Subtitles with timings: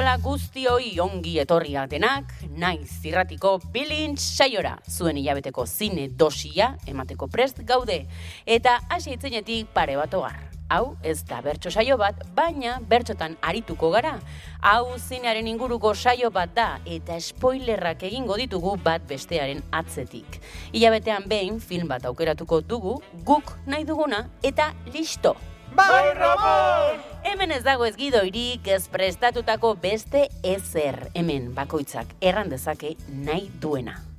[0.00, 7.60] dagizuela guztioi ongi etorria denak, naiz zirratiko bilintz saiora, zuen hilabeteko zine dosia emateko prest
[7.68, 8.06] gaude,
[8.46, 10.40] eta hasi itzenetik pare bat ogar.
[10.70, 14.14] Hau ez da bertso saio bat, baina bertsotan arituko gara.
[14.62, 20.40] Hau zinearen inguruko saio bat da, eta spoilerrak egingo ditugu bat bestearen atzetik.
[20.72, 25.36] Hilabetean behin film bat aukeratuko dugu, guk nahi duguna, eta listo!
[25.76, 27.00] Bai, Ramon!
[27.22, 30.98] Hemen ez dago ez gidoirik ez prestatutako beste ezer.
[31.14, 34.09] Hemen bakoitzak erran dezake nahi duena.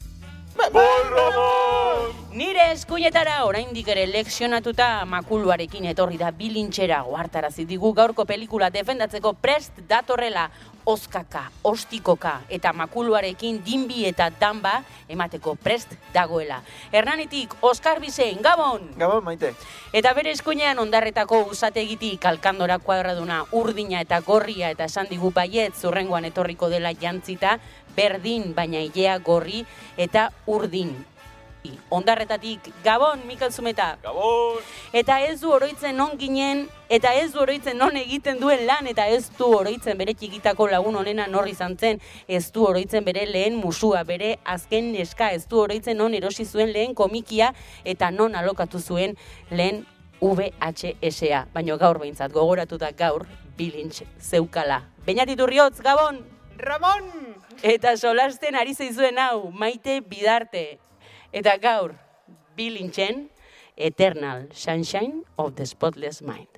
[2.32, 9.82] Nire eskuinetara oraindik ere leksionatuta makuluarekin etorri da bilintxera goartarazi digu gaurko pelikula defendatzeko prest
[9.90, 10.46] datorrela
[10.86, 16.62] oskaka, ostikoka eta makuluarekin dinbi eta danba emateko prest dagoela.
[16.92, 18.88] Hernanitik, Oskar Bizen, Gabon!
[18.98, 19.54] Gabon, maite.
[19.94, 26.26] Eta bere eskuinean ondarretako usategitik kalkandora kuadraduna urdina eta gorria eta esan digu baiet zurrengoan
[26.26, 27.60] etorriko dela jantzita,
[27.96, 29.66] berdin baina ilea gorri
[29.98, 30.94] eta urdin.
[31.64, 33.98] I, Ondarretatik, Gabon, Mikel Zumeta.
[34.02, 34.58] Gabon!
[34.94, 39.06] Eta ez du oroitzen non ginen, eta ez du oroitzen non egiten duen lan, eta
[39.06, 43.60] ez du oroitzen bere txikitako lagun honena norri izan zen, ez du oroitzen bere lehen
[43.62, 47.54] musua, bere azken neska, ez du oroitzen non erosi zuen lehen komikia,
[47.86, 49.14] eta non alokatu zuen
[49.52, 49.86] lehen
[50.22, 51.46] VHSa.
[51.54, 54.82] Baina gaur behintzat, gogoratuta gaur, bilintz zeukala.
[55.06, 56.26] Beñatiturriotz, Gabon!
[56.58, 57.41] Ramon!
[57.62, 60.80] Eta solasten ari zeizuen hau, maite bidarte.
[61.30, 61.94] Eta gaur,
[62.58, 63.28] bilintzen,
[63.78, 66.58] Eternal Sunshine of the Spotless Mind.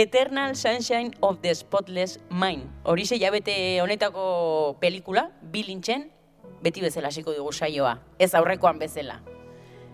[0.00, 2.62] Eternal Sunshine of the Spotless Mind.
[2.84, 3.52] Horixe jabete
[3.82, 6.06] honetako pelikula, bilintzen,
[6.64, 9.18] beti bezala hasiko dugu saioa, ez aurrekoan bezala.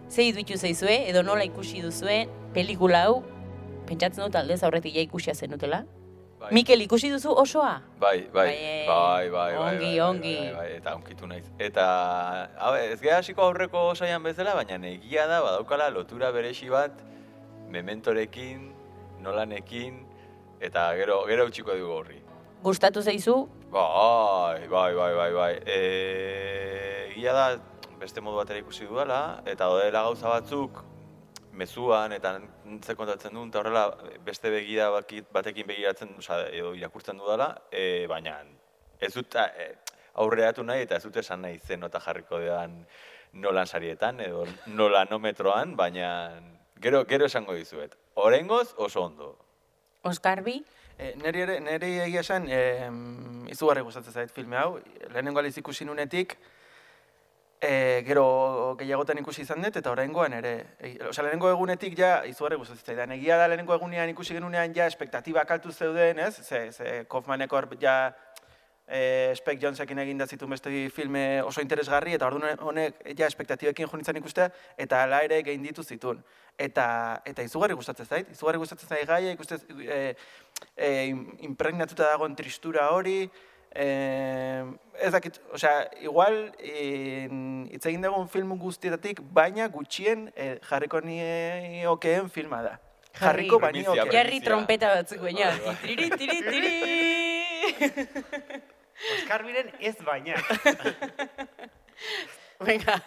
[0.08, 2.20] Ze iduitu zeizue, edo nola ikusi duzue,
[2.54, 3.16] pelikula hau,
[3.88, 5.82] pentsatzen dut aldez aurretik ja ikusia zenutela.
[6.38, 6.52] Bai.
[6.54, 7.74] Mikel, ikusi duzu osoa?
[7.98, 10.36] Bai, bai, Bai, bai, bai, bai, ongi, bai, bai, ongi.
[10.38, 11.50] Bai, bai, eta onkitu naiz.
[11.58, 11.90] Eta,
[12.62, 17.02] hau, ez geha hasiko aurreko saian bezala, baina egia da, badaukala lotura beresi bat,
[17.74, 18.75] mementorekin,
[19.22, 20.02] nolanekin,
[20.60, 22.20] eta gero, gero utxiko dugu horri.
[22.62, 23.36] Gustatu zeizu?
[23.70, 25.52] Bai, bai, bai, bai, bai.
[25.66, 25.80] E,
[27.12, 27.46] egia da,
[28.00, 30.82] beste modu batera ikusi dudala, eta dela gauza batzuk,
[31.56, 32.36] mezuan eta
[32.84, 33.84] ze kontatzen duen, eta horrela
[34.24, 38.38] beste begira batekin begiratzen, oza, edo irakurtzen dudala, e, baina
[39.00, 39.68] ez dut e,
[40.22, 42.78] aurreatu nahi eta ez dut esan nahi zen nota jarriko dean
[43.32, 46.10] nolan sarietan edo nolanometroan, baina
[46.80, 47.96] gero, gero esango dizuet.
[48.16, 49.36] Orengoz oso ondo.
[50.02, 50.64] Oskarbi?
[50.98, 52.60] E, neri ere, neri egia esan, e,
[53.52, 54.78] izugarri gustatzen zait filme hau.
[55.10, 56.32] Lehenengo aliz ikusi nunetik,
[57.60, 57.72] e,
[58.06, 58.24] gero
[58.80, 60.54] gehiagotan ikusi izan dut, eta oraingoan ere.
[60.80, 63.12] E, Osea, lehenengo egunetik ja izugarri gustatzen zaidan.
[63.18, 66.40] Egia da lehenengo egunean ikusi genunean ja espektatibak altu zeuden, ez?
[66.40, 67.98] Ze, ze Kaufmanek hor ja
[68.88, 73.88] e, Spike Jonsekin egin da zituen beste filme oso interesgarri, eta orduan honek ja espektatibekin
[73.88, 76.22] jo nintzen ikustea, eta ala ere gehin ditu zituen.
[76.58, 76.86] Eta,
[77.26, 80.14] eta izugarri gustatzen zait, izugarri gustatzen zait gaia, ikustez, e,
[80.76, 80.88] e,
[81.48, 83.28] impregnatuta dagoen tristura hori,
[83.74, 83.86] e,
[85.02, 87.26] ez dakit, osea, igual e,
[87.74, 92.78] hitz egin dugun film guztietatik, baina gutxien e, jarriko niokeen filma da.
[93.16, 93.46] Jarri.
[93.48, 94.08] Jarriko banioke.
[94.12, 95.50] Jarri trompeta batzuk baina.
[95.56, 95.76] Bai, bai.
[95.84, 96.72] Tiri, tiri, tiri.
[99.16, 100.40] Oskar biren ez baina.
[102.68, 103.02] Venga.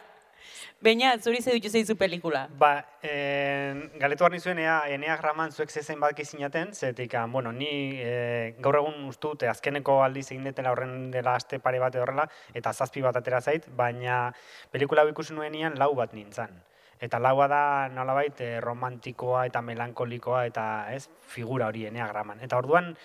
[0.82, 2.48] Beña, zuri ze ditu zeizu pelikula.
[2.58, 7.52] ba, en, galetu behar nizuen ea, eneak raman zuek zezen bat zinaten, zetik, ah, bueno,
[7.52, 12.30] ni e, gaur egun ustut azkeneko aldiz egin detela horren dela aste pare bat horrela,
[12.54, 14.32] eta zazpi bat atera zait, baina
[14.72, 16.56] pelikula hau ikusi nuenean lau bat nintzen.
[17.00, 20.64] Eta laua da nolabait eh, romantikoa eta melankolikoa eta
[20.94, 22.40] ez figura hori eneagraman.
[22.40, 22.96] Eta orduan,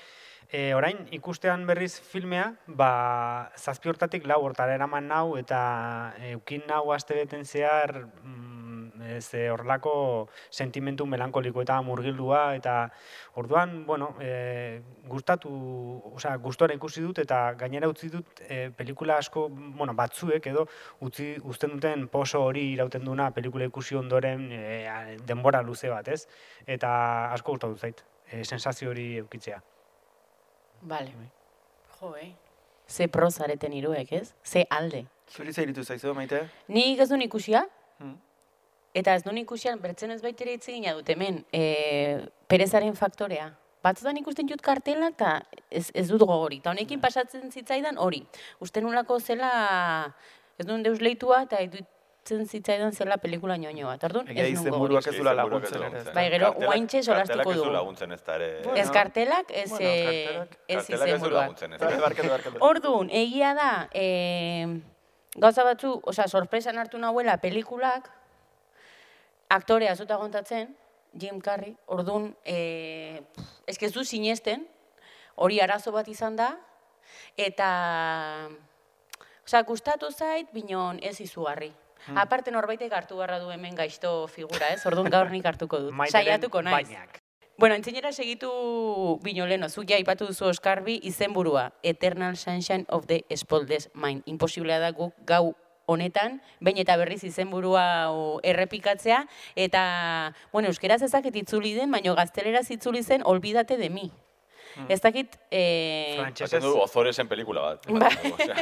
[0.51, 6.93] e, orain ikustean berriz filmea, ba, zazpi hortatik lau hortara eraman nau eta eukin nau
[6.93, 8.55] aste beten zehar mm,
[9.05, 12.91] ez eh, horrelako sentimentu melankoliko eta murgildua eta
[13.41, 15.51] orduan, bueno, e, gustatu,
[16.15, 20.67] osea, gustora ikusi dut eta gainera utzi dut e, pelikula asko, bueno, batzuek edo
[21.05, 26.25] utzi uzten duten poso hori irauten duna pelikula ikusi ondoren e, denbora luze bat, ez?
[26.67, 26.91] Eta
[27.33, 29.63] asko gustatu zait, e, sensazio hori eukitzea.
[30.85, 31.13] Vale.
[32.01, 32.33] Jo, eh?
[32.87, 34.35] Ze prozareten iruek, ez?
[34.45, 35.05] Ze alde.
[35.33, 36.43] Zuri zeiritu zaizu, maite?
[36.69, 37.65] Nik ez duen ikusia,
[37.99, 38.19] Hmm.
[38.93, 43.53] eta ez duen ikusian, bertzen ez baitere hitz egina dut hemen, e, perezaren faktorea.
[43.83, 46.59] Batzutan ikusten jut kartelak, eta ez, ez dut gogori.
[46.59, 48.27] Eta honekin pasatzen zitzaidan hori.
[48.61, 50.15] Uste nulako zela,
[50.59, 51.59] ez duen deus leitua, eta
[52.25, 54.05] idutzen zitzaidan zela pelikula ñoño bat.
[54.05, 55.07] Orduan, ez izenburuak gogorik.
[55.07, 56.15] ez Izenburuak laguntzen.
[56.15, 58.81] Bai, gero, guaintxe solastuko kartelak ez du laguntzen ez da ere.
[58.81, 60.47] Ez kartelak, ez, eh,
[61.21, 62.57] du barkatu, barkatu.
[62.61, 64.81] Orduan, egia da, e,
[65.37, 68.11] gauza batzu, osea, sorpresan hartu nahuela pelikulak,
[69.51, 70.75] aktorea zuta gontatzen,
[71.13, 73.21] Jim Carrey, orduan, e,
[73.67, 74.67] ez du sinesten,
[75.37, 76.57] hori arazo bat izan da,
[77.37, 78.49] eta,
[79.45, 81.73] osea, gustatu zait, binon ez izugarri.
[82.15, 84.85] Aparte norbaitek hartu beharra du hemen gaizto figura, ez?
[84.87, 85.95] Orduan gaur nik hartuko dut.
[86.11, 86.89] Saiatuko naiz.
[86.89, 87.21] bainak.
[87.57, 88.51] Bueno, entzinera segitu
[89.23, 94.25] bino leno, zuk ja aipatu duzu Oskarbi izenburua, Eternal Sunshine of the Spotless Mind.
[94.27, 95.55] Imposiblea da guk gau
[95.87, 97.85] honetan, behin eta berriz izenburua
[98.43, 99.21] errepikatzea,
[99.55, 104.11] eta, bueno, euskeraz ezaket itzuli den, baino gazteleraz itzuli zen, olbidate de mi.
[104.89, 107.87] Ez dakit, eh, Frantsesez Esaten du Ozoresen pelikula bat.
[108.35, 108.57] Osea,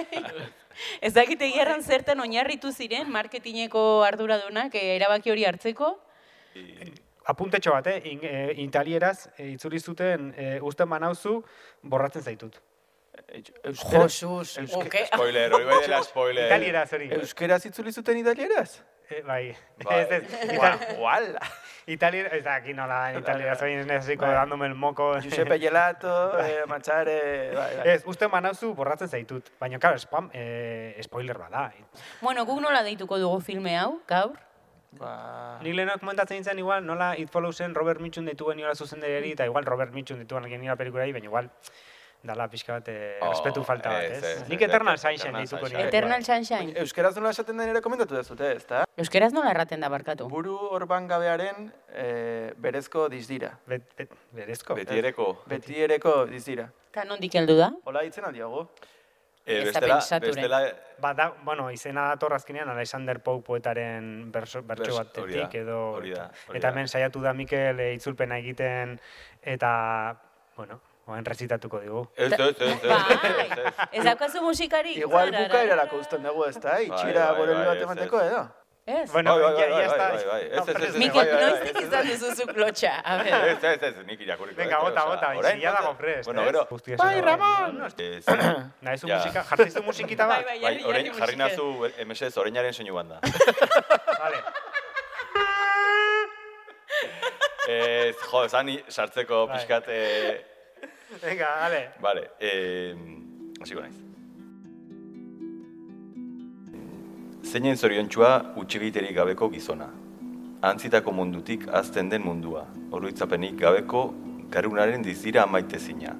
[1.06, 5.94] ez dakit egiarran zertan oinarritu ziren, marketingeko arduradunak eh, erabaki hori hartzeko,
[7.32, 8.00] apuntetxo bat, eh?
[8.12, 11.38] In, eh, italieraz eh, itzuli zuten eh, usten banauzu
[11.82, 12.60] borratzen zaitut.
[13.32, 15.04] Euskera, Josus, euske- oke.
[15.06, 16.46] Spoiler, hori bai dela spoiler.
[16.48, 17.10] Italieraz hori.
[17.20, 18.80] Euskeraz itzuli zuten italieraz?
[19.12, 19.54] Eh, bai.
[19.84, 20.00] Bai.
[20.02, 21.40] Ez, ez, Ua, Itali- Uala.
[21.86, 24.34] Italiera, ez da, aquí nola da, italiera, soy necesito Bai.
[24.34, 25.18] dándome el moco.
[25.20, 27.88] Giuseppe Gelato, eh, Machare, bai, bai.
[27.96, 29.50] Ez, uste manauzu borratzen zaitut.
[29.60, 31.72] Baina, claro, spam, eh, spoiler bada.
[32.20, 34.38] Bueno, guk nola deituko dugu filme hau, gaur?
[34.92, 35.58] Ba...
[35.64, 39.64] Nik lehenak komentatzen nintzen igual, nola It Followsen Robert Mitchum ditu geniola zuzendariari, eta igual
[39.64, 41.50] Robert Mitchum ditu geniola pelikulari, baina igual,
[42.22, 44.42] dala pixka bat, eh, Oh, respetu falta bat, ez, ez?
[44.42, 45.88] ez, Nik Eternal Sunshine dituko nire.
[45.88, 46.72] Eternal Sunshine.
[46.80, 48.84] Euskeraz nola esaten den ere komentatu dezute, ez da?
[48.96, 50.28] Euskeraz nola erraten da barkatu?
[50.30, 53.56] Buru orban gabearen eh, berezko dizdira.
[53.66, 54.74] Bet, bet, berezko.
[54.78, 55.28] Betiereko.
[55.50, 56.68] Betiereko dizdira.
[56.92, 57.72] Eta nondik heldu da?
[57.84, 58.66] Hola ditzen aldiogu.
[59.44, 60.58] Eh, Ez da bestela, bestela,
[61.02, 65.78] Ba, da, bueno, izena dator azkenean Alexander Pope poetaren berso, bertso batetik edo...
[65.96, 66.72] hori da, hori eta da.
[66.72, 69.00] hemen saiatu da Mikel eh, itzulpena egiten
[69.42, 69.72] eta,
[70.56, 72.06] bueno, oen rezitatuko digu.
[72.16, 73.18] ez, ez, ez, ez, Bai,
[73.50, 74.04] ez, ez.
[74.04, 74.96] daukazu musikarik?
[74.96, 76.80] Igual bukaerarako uzten dugu, ez da?
[76.80, 78.42] Itxira bai, boreli bai, bat emateko, edo?
[78.84, 79.12] Ez?
[79.12, 80.06] Bueno, Bai, bai, ya, bai, ya está.
[80.08, 80.58] bai, bai, bai.
[80.58, 82.90] Ez, ez, ez, Mikel, bai, bai, noiztik izan duzu klotxa?
[83.04, 83.34] A ver.
[83.50, 84.56] Ez, ez, ez, nik irakurriko.
[84.58, 86.46] Venga, eh, bota, bota, bota- dago prest, Bueno, ez?
[86.48, 86.66] gero,
[86.98, 87.78] Bai, esan Ramon!
[88.80, 90.46] Nahizu musika, jartzaizu musikita Bai, bat?
[90.46, 93.20] bai, bai, jarri, orain jarri nazu, emesez, orainaren soinu banda.
[94.18, 94.42] Vale.
[97.68, 99.56] Ez, jo, zani sartzeko Bai.
[99.58, 100.40] pixkat, eh,
[101.20, 101.92] Venga, vale.
[102.00, 102.96] Vale, eh,
[103.60, 103.98] hasiko naiz.
[107.44, 109.90] Zeinen zoriontxua utxibiterik gabeko gizona.
[110.62, 112.66] Antzitako mundutik azten den mundua.
[112.90, 114.14] Oroitzapenik gabeko
[114.50, 116.16] garunaren dizira amaitezina.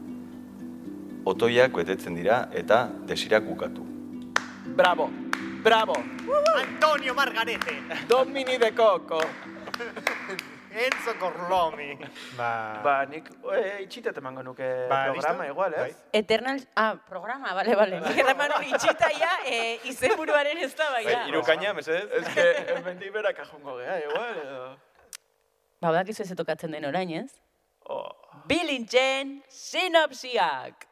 [1.25, 3.87] Otoiak betetzen dira eta desirak bukatu.
[4.77, 5.11] Bravo!
[5.63, 5.95] Bravo!
[6.59, 7.79] Antonio Margarete.
[8.09, 9.23] Domini de Coco!
[10.75, 11.99] Enzo Corlomi.
[12.37, 15.53] Ba, Ba, nik e, itxitet emango nuke Ba, programa listo?
[15.53, 15.81] igual, ez?
[15.81, 15.95] Bai.
[16.13, 18.01] Eternal, ah, programa, bale, bale.
[18.01, 22.09] Nik eraman hori itxita ja, e, izenburuaren ez da bai, Bai, irukaina, mesedez?
[22.21, 24.65] Ez que, hemendik berak ajungo geha, igual, edo...
[25.83, 27.37] Ba, badakizu ez tokatzen den orain, ez?
[27.91, 28.09] Oh.
[28.47, 30.89] Bilintzen sinopsiak!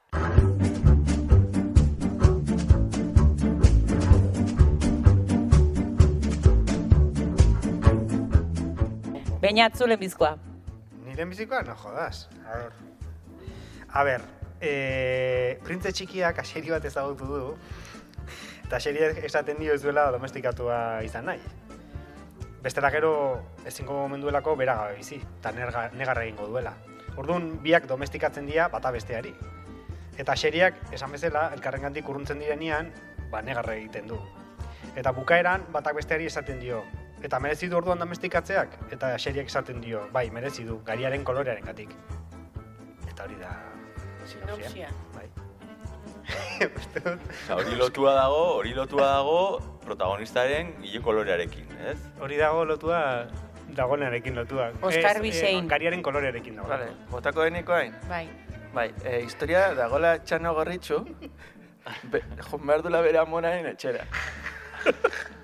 [9.50, 10.37] Beñat zulen bizkoa.
[11.02, 12.28] Nire bizikoa, no jodas.
[12.47, 12.73] A ver.
[13.88, 14.23] A ver,
[14.61, 17.40] eh, printze txikiak aseri bat ezagutu du,
[18.69, 21.42] eta aseriak esaten dio ez duela domestikatua izan nahi.
[22.62, 23.11] Bestela gero
[23.66, 26.76] ezingo gomenduelako bera gabe bizi, eta negarra egingo duela.
[27.16, 29.35] Orduan, biak domestikatzen dira bata besteari.
[30.16, 32.95] Eta aseriak, esan bezala, elkarrengandik urruntzen direnean,
[33.35, 34.23] ba, negarra egiten du.
[34.95, 36.85] Eta bukaeran, batak besteari esaten dio,
[37.23, 41.93] eta merezi du orduan domestikatzeak, eta aseriak esaten dio, bai, merezi du, gariaren kolorearen gatik.
[43.09, 43.53] Eta hori da...
[44.31, 44.91] sinopsia.
[45.15, 45.29] Bai.
[47.57, 49.39] Hori lotua dago, hori lotua dago
[49.83, 51.97] protagonistaren ile kolorearekin, ez?
[52.23, 53.00] hori dago lotua,
[53.75, 54.69] dagoenarekin lotua.
[54.87, 55.65] Oscar Bisein.
[55.65, 56.69] Eh, gariaren kolorearekin dago.
[56.71, 57.97] Vale, botako deniko hain.
[58.09, 58.29] Bai.
[58.77, 61.00] Bai, e, historia dagola txano gorritxu,
[62.12, 64.07] be, joan behar dula bere amonaren etxera.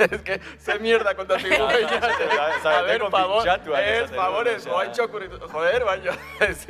[0.10, 4.54] es que, ze mierda ja, ja, ja, A ver, favor, pintxatuak ez, esaten favor, dut,
[4.54, 4.74] ez, osea.
[4.74, 6.66] oaintxo okurritu, joder, baina, ez,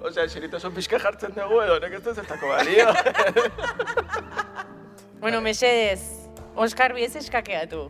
[0.00, 2.88] osea, xeritasun pixka jartzen dugu edo, honek ez du zertako balio.
[5.22, 6.22] Bueno, mesedez,
[6.54, 7.86] Oskar biez eskakeatu.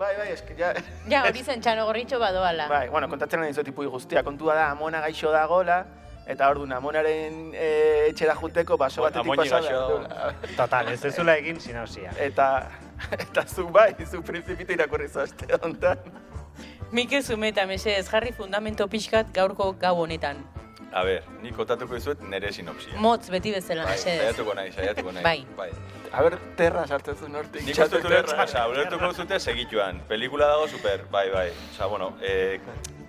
[0.00, 0.72] Bai, bai, eske, ja...
[1.08, 2.68] Ja, hori zen txano gorritxo badoala.
[2.68, 4.22] Bai, bueno, kontatzen nahi tipui guztia.
[4.24, 5.82] Kontua da, amona gaixo dagola,
[6.30, 7.68] eta orduan amonaren e,
[8.08, 9.98] etxera juteko baso batetik amoni pasa gaixo dago.
[10.06, 12.12] behar Total, ez dezula egin sinausia.
[12.16, 12.46] Eta,
[13.24, 15.98] eta zu bai, zu principito irakurri zoazte hontan.
[16.92, 20.42] Mikel Zumeta, mesedez, jarri fundamento pixkat gaurko gau honetan.
[20.92, 22.96] A ber, nik kontatuko dizuet nere sinopsia.
[22.98, 24.22] Motz beti bezala, Bai, mesedez.
[24.24, 25.22] saiatuko nahi, saiatuko nahi.
[25.22, 25.44] Bai.
[25.56, 25.70] bai.
[26.10, 27.62] A ber, terra sartzen zuen hortik.
[27.62, 28.42] Nik dut, terra.
[28.42, 30.00] osea, ulertuko zute segituan.
[30.08, 31.50] Pelikula dago super, bai, bai.
[31.70, 32.58] Osea, bueno, eh,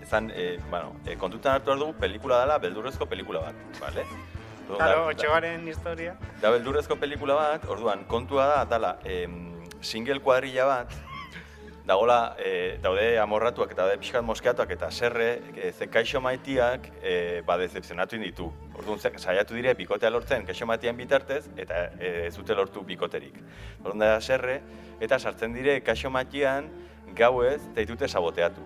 [0.03, 4.05] izan, eh, bueno, eh, kontutan hartu dugu, pelikula dela, beldurrezko pelikula bat, bale?
[4.67, 6.15] Claro, otxogaren historia.
[6.39, 9.50] Da beldurrezko pelikula bat, orduan, kontua da, dala, em,
[9.81, 10.93] single kuadrilla bat,
[11.85, 17.41] dagola, e, daude amorratuak eta daude pixkat moskeatuak eta serre, e, ze kaixo maitiak e,
[17.45, 18.51] ba, decepzionatu ditu.
[18.77, 23.39] Orduan, saiatu dire bikotea lortzen kaixo maitien bitartez eta e, ez dute lortu bikoterik.
[23.81, 24.61] Orduan da serre,
[25.01, 26.69] eta sartzen dire kaixo maitian
[27.17, 28.63] gauez eta ditute saboteatu.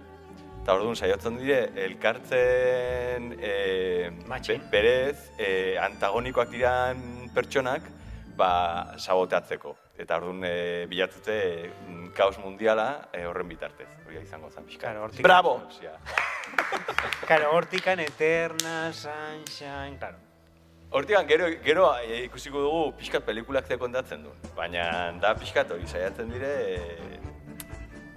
[0.61, 7.81] Eta orduan saiatzen dire elkartzen e, be- berez e, antagonikoak diran pertsonak
[8.35, 9.84] ba, saboteatzeko.
[9.97, 11.35] Eta orduan e, bilatzute
[11.87, 13.87] mm, kaos mundiala e, horren bitartez.
[14.05, 14.89] Hori izango zen pixka.
[14.89, 15.53] Claro, hortik- Bravo!
[17.25, 20.17] Claro, hortikan eterna, sunshine, claro.
[20.91, 24.33] Hortikan, gero, gero e, ikusiko dugu pixkat pelikulak ze kontatzen du.
[24.55, 27.21] Baina da pixkat hori saiatzen dire e,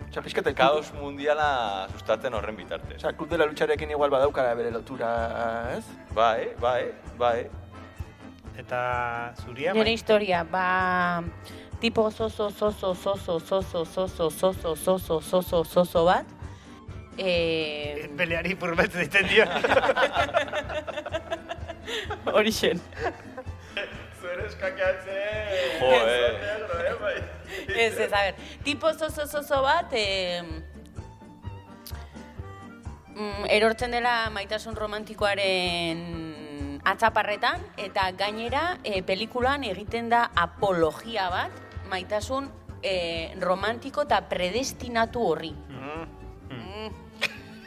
[0.08, 2.96] Osa, pixkate, kaos mundiala sustatzen horren bitartez.
[2.96, 5.10] Osa, klub de la lucharekin igual badaukara bere lotura,
[5.76, 5.84] ez?
[6.16, 7.42] Bai, bai, bai.
[8.58, 9.92] Eta zuria, Nire bai.
[9.94, 11.22] historia, ba,
[11.80, 16.26] tipo zozo, zozo, zozo, zozo, zozo, zozo, zozo, zozo, zozo bat.
[17.16, 19.44] Eh, Peleari purbetzen diten dio.
[22.34, 22.80] hori xen.
[24.20, 25.14] Zer eskakeatzen!
[25.80, 25.96] Jo, eh.
[27.14, 27.86] eh.
[27.86, 30.42] Ez, ez, a ber, tipo zozo, zozo bat, eh,
[33.48, 36.02] erortzen dela maitasun romantikoaren
[36.88, 42.50] atzaparretan, eta gainera eh, pelikulan egiten da apologia bat, maitasun
[42.82, 45.52] eh, romantiko eta predestinatu horri.
[45.68, 46.08] Mm.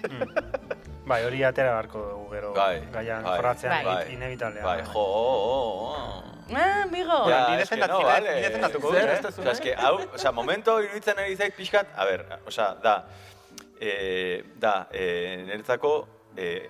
[1.11, 3.85] Bai, hori atera barko dugu gero Bai, gaian bai, jorratzean bai.
[3.85, 4.13] bai.
[4.13, 4.63] inevitablea.
[4.63, 6.23] Bai, jo, oh, oh.
[6.53, 7.17] Ah, amigo!
[7.29, 8.27] Ja, ni es que defendat- no, ni vale.
[8.27, 9.21] Zer, dut, ez eh?
[9.21, 12.95] da Osea, eske, hau, osea, momento iruditzen ari zait pixkat, a ber, osea, da,
[13.79, 16.69] e, da, e, niretzako, e,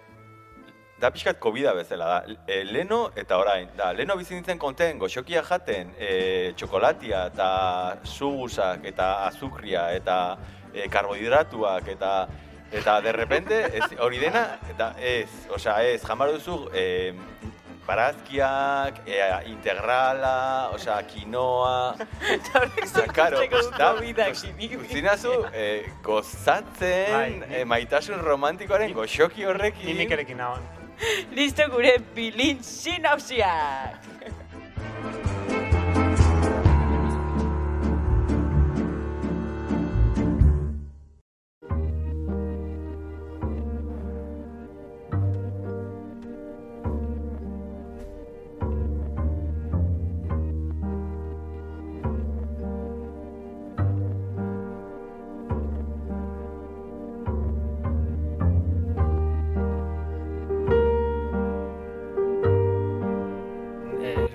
[1.01, 5.41] da pixkat covid bezala, da, e, leno eta orain, da, leno bizi nintzen konten, goxokia
[5.47, 7.49] jaten, e, txokolatia eta
[8.05, 10.17] sugusak eta azukria eta
[10.73, 12.11] e, karbohidratuak eta
[12.71, 16.85] eta de repente ez, hori dena eta ez, osea, ez, jamar duzu e,
[17.87, 19.17] barazkiak, e,
[19.49, 21.95] integrala, osea, quinoa,
[22.83, 23.41] Osea, karo,
[23.77, 29.89] da, uzinazu, eh, gozatzen, Bai, eh, maitasun romantikoaren goxoki horrekin.
[29.89, 30.80] Ni Mikerekin nagoen.
[31.35, 33.97] Listo gure bilin sinopsiak!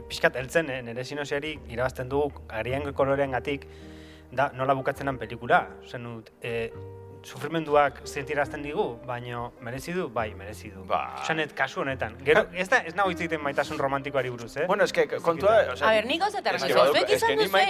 [0.09, 3.67] Pixkat heltzen, eh, nire sinosiari irabazten dugu arian kolorean gatik,
[4.33, 5.67] da nola bukatzen den pelikula.
[5.89, 6.71] Zen dut, eh,
[7.27, 10.85] sufrimenduak sentirazten digu, baino merezi du, bai, merezi du.
[10.87, 11.17] Ba.
[11.23, 12.15] Osanet, kasu honetan.
[12.25, 14.67] Gero, ez da, ez nago hitz egiten maitasun romantikoari buruz, eh?
[14.69, 16.85] Bueno, eske, kontua, o sea, A ber, nik gauza eta Es que errazio.
[16.85, 17.65] baduk- Zuek es que izan duzue,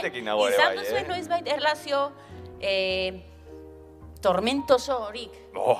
[0.50, 1.06] izan bai, duzue eh?
[1.08, 2.12] noizbait erlazio
[2.60, 3.22] eh,
[4.20, 5.30] tormentoso horik.
[5.54, 5.78] Oh,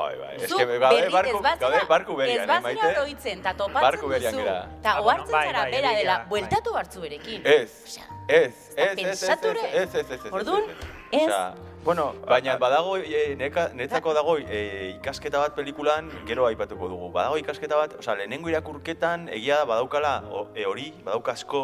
[0.00, 0.34] bai, bai.
[0.36, 0.80] Ez Zuk que berri-
[1.12, 2.98] barku, ez gaude barku berian, Ez eh, bazara maite?
[3.00, 4.44] oroitzen, eta topatzen Barku berian duzu.
[4.44, 4.58] gera.
[4.78, 6.28] Eta Ah, bueno, ohartzen bai, zara bai, bera egia, dela, bai.
[6.28, 7.42] bueltatu hartzu berekin.
[7.44, 9.60] Ez, Osea, ez, Osea, ez, ez, ez, pentsature.
[9.82, 10.76] ez, ez, ez, ez, Orduan, ez.
[11.10, 11.22] ez.
[11.28, 11.54] Osea,
[11.88, 14.58] bueno, Baina badago, e, neka, netzako dago e,
[14.98, 17.08] ikasketa bat pelikulan, gero aipatuko dugu.
[17.14, 20.12] Badago ikasketa bat, osea, lehenengo irakurketan, egia da badaukala
[20.52, 21.62] e, hori, badauk asko,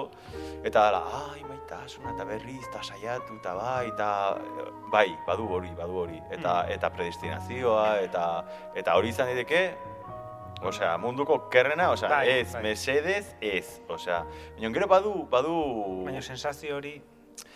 [0.65, 4.67] eta dala, ai, maitasuna, eta berriz, eta saiatu, eta bai, eta e,
[4.97, 6.23] bai, badu hori, badu hori.
[6.33, 8.27] Eta, eta predestinazioa, eta,
[8.81, 9.67] eta hori izan daiteke,
[10.65, 12.63] Osea, munduko kerrena, osea, Bai, ez, bai.
[12.71, 13.83] mesedez, ez.
[13.93, 14.23] Osea,
[14.55, 15.59] baina gero badu, badu...
[16.07, 16.95] Baina sensazio hori,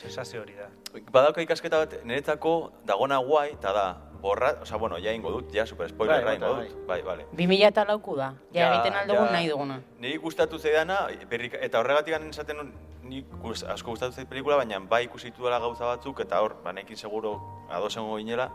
[0.03, 0.69] sensazio hori da.
[1.13, 3.87] Badauka ikasketa bat niretzako dagona guai, eta da,
[4.23, 7.17] borra, oza, bueno, ja ingo dut, ja, super spoilerra Bai, ingo bota, dut, bai, bai.
[7.33, 8.33] 2000 eta lauku da.
[8.53, 9.33] Ja, Ja, egiten aldugun ja.
[9.33, 9.81] nahi duguna.
[9.99, 10.99] Niri gustatu zeidana,
[11.31, 12.73] berrik, eta horregatik ganen esaten nun,
[13.09, 16.97] ni gus- asko gustatu zait pelikula, baina bai ikusitu dela gauza batzuk, eta hor, banekin
[16.97, 17.37] seguro
[17.71, 18.51] ados egongo ginela,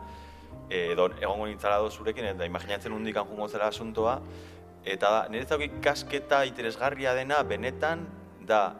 [0.70, 4.20] edo egongo nintzala zurekin, eta imaginatzen hundikan jungo zela asuntoa,
[4.84, 8.06] eta da, niretzako ikasketa interesgarria dena, benetan,
[8.40, 8.74] da,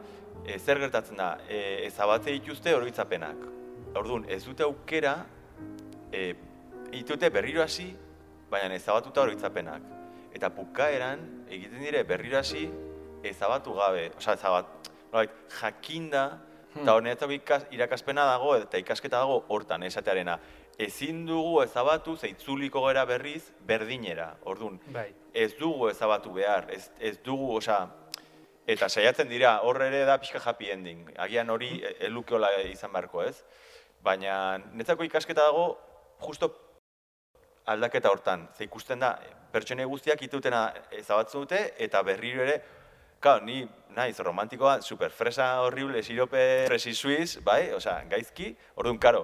[0.47, 3.45] e, zer gertatzen da, e, ezabatze dituzte oroitzapenak.
[3.97, 5.17] Orduan, ez dute aukera,
[6.13, 6.33] e,
[6.95, 7.89] itute berriro hasi,
[8.51, 9.87] baina ezabatuta oroitzapenak.
[10.35, 12.67] Eta bukaeran egiten dire berriro hasi
[13.25, 16.25] ezabatu gabe, osea ezabat, nolabait, jakinda,
[16.75, 20.39] eta ikas, irakaspena dago eta ikasketa dago hortan esatearena.
[20.79, 24.37] Ezin dugu ezabatu zeitzuliko gera berriz berdinera.
[24.45, 25.13] Orduan, Bai.
[25.33, 27.87] ez dugu ezabatu behar, ez, ez dugu, osea,
[28.67, 31.11] eta saiatzen dira, hor ere da pixka happy ending.
[31.19, 33.45] Agian hori e- elukeola izan beharko, ez?
[34.05, 35.67] Baina netzako ikasketa dago
[36.21, 36.53] justo
[37.67, 38.49] aldaketa hortan.
[38.57, 39.19] Ze ikusten da,
[39.53, 42.63] pertsone guztiak itutena ezabatzen dute, eta berriro ere,
[43.25, 43.63] Claro, ni
[43.97, 47.71] naiz romantikoa, super fresa horrible, sirope fresi suiz, bai?
[47.73, 48.51] Osea, gaizki.
[48.77, 49.23] Orduan, karo,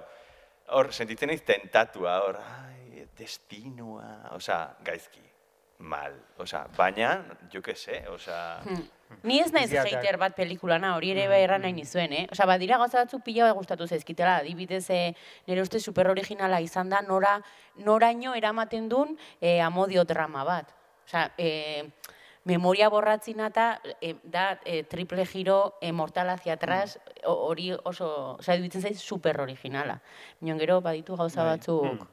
[0.73, 5.21] hor sentitzen naiz tentatua, hor, ai, destinua, osea, gaizki.
[5.85, 7.11] Mal, osea, baina,
[7.53, 8.41] jo que sé, osea...
[9.23, 12.27] Ni ez naiz hater bat pelikulana, hori ere bai erran nahi nizuen, eh?
[12.31, 15.13] Osea, badira gauza batzuk pila bat gustatu zaizkitela, adibidez, eh,
[15.47, 17.41] nire uste super originala izan da, nora,
[17.77, 20.73] noraino eramaten duen eh, amodio drama bat.
[21.05, 21.83] Osea, eh,
[22.45, 28.37] memoria borratzina eta eh, da eh, triple giro eh, mortal hacia atrás, ho- hori oso,
[28.39, 29.99] osea, iruditzen zaiz super originala.
[30.39, 32.07] Minon gero baditu gauza batzuk.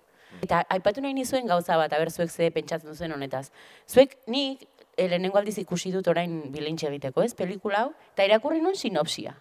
[0.44, 3.46] Eta aipatu nahi nizuen gauza bat, aber zuek ze pentsatzen duzuen honetaz.
[3.88, 4.66] Zuek nik
[4.98, 9.36] lehenengo aldiz ikusi dut orain bilintxe egiteko, ez, pelikula hau, eta irakurri nun sinopsia.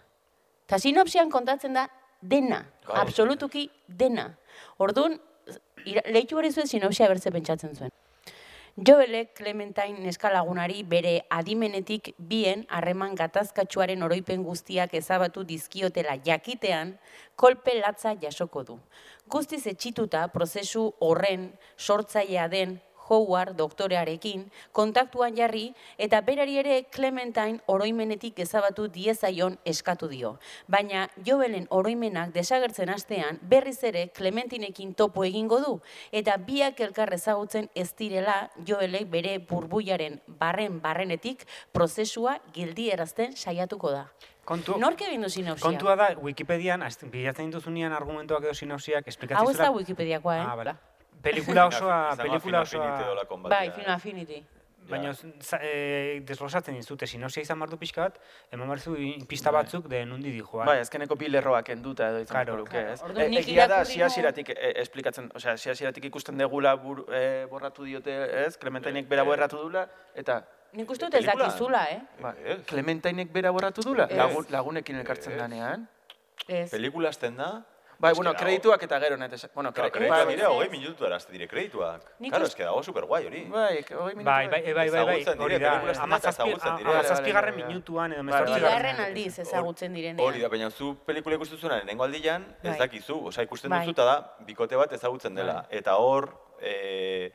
[0.68, 1.88] Eta sinopsian kontatzen da
[2.20, 3.00] dena, Bai.
[3.00, 4.30] absolutuki dena.
[4.78, 5.18] Orduan,
[5.86, 7.94] lehitu hori zuen sinopsia bertze pentsatzen zuen.
[8.78, 16.92] Joelek Clementine neskalagunari bere adimenetik bien harreman gatazkatsuaren oroipen guztiak ezabatu dizkiotela jakitean,
[17.34, 18.76] kolpe latza jasoko du.
[19.26, 28.38] Guztiz etxituta prozesu horren sortzailea den Howard doktorearekin kontaktuan jarri eta berari ere Clementine oroimenetik
[28.44, 30.38] ezabatu diezaion eskatu dio.
[30.68, 35.74] Baina Joelen oroimenak desagertzen hastean berriz ere Clementinekin topo egingo du
[36.12, 44.08] eta biak elkar ezagutzen ez direla Joelek bere burbuiaren barren barrenetik prozesua gildierazten saiatuko da.
[44.48, 45.66] Kontu, Nork egin du sinopsia?
[45.66, 50.46] kontua da, Wikipedian, bilatzen dituzunean argumentuak edo sinopsiak, esplikatzen Hau ez da Wikipediakoa, eh?
[50.46, 50.74] Ah, bale.
[51.22, 53.24] Pelikula osoa, pelikula osoa...
[53.48, 53.70] Bai.
[53.70, 54.44] Film Affinity.
[54.88, 55.10] Baina
[55.60, 58.14] eh, desglosatzen dizute, sinopsia izan bardu pixka bat,
[58.54, 58.94] eman barzu
[59.28, 60.64] pista batzuk de nundi dijoa.
[60.64, 62.56] Bai, azkeneko bi lerroak kenduta edo izan Claro.
[62.56, 63.02] luke, Claro, ez?
[63.04, 67.84] orduan E, egia da, hasieratik e, esplikatzen, osea, hasi hasieratik ikusten degula bur, e, borratu
[67.84, 68.14] diote,
[68.46, 68.56] ez?
[68.56, 72.00] Clementainek bera borratu dula, eta Nik uste dut ez dakizula, eh?
[72.20, 72.58] ba, Ez.
[72.68, 74.08] Clementainek bera borratu dula,
[74.52, 75.86] lagunekin elkartzen danean.
[76.46, 76.70] Ez.
[76.70, 77.64] Pelikula azten da,
[77.98, 79.32] Bai, bueno, kredituak eta gero net.
[79.54, 82.04] Bueno, kre- kredituak bai, dira, hogei minutu erazte dire kredituak.
[82.28, 83.40] Claro, ez que dago superguai hori.
[83.50, 84.24] Bai, hogei minutu.
[84.24, 86.90] Bai, bai, bai, bai, bai, Ezagutzen dire, pelikula eta amazazpi, ezagutzen dire.
[86.92, 87.68] amazazpigarren bai, bai.
[87.72, 88.62] minutuan edo mezortzigarren.
[88.68, 90.28] Bigarren aldiz ezagutzen direnean.
[90.28, 92.78] Hori da, baina zu pelikula ikusten lehenengo aldian, ez Bai.
[92.78, 93.18] dakizu.
[93.32, 93.80] Osea, ikusten Bai.
[93.80, 95.64] duzu eta da, bikote bat ezagutzen dela.
[95.68, 96.30] Eta hor,
[96.60, 97.32] e,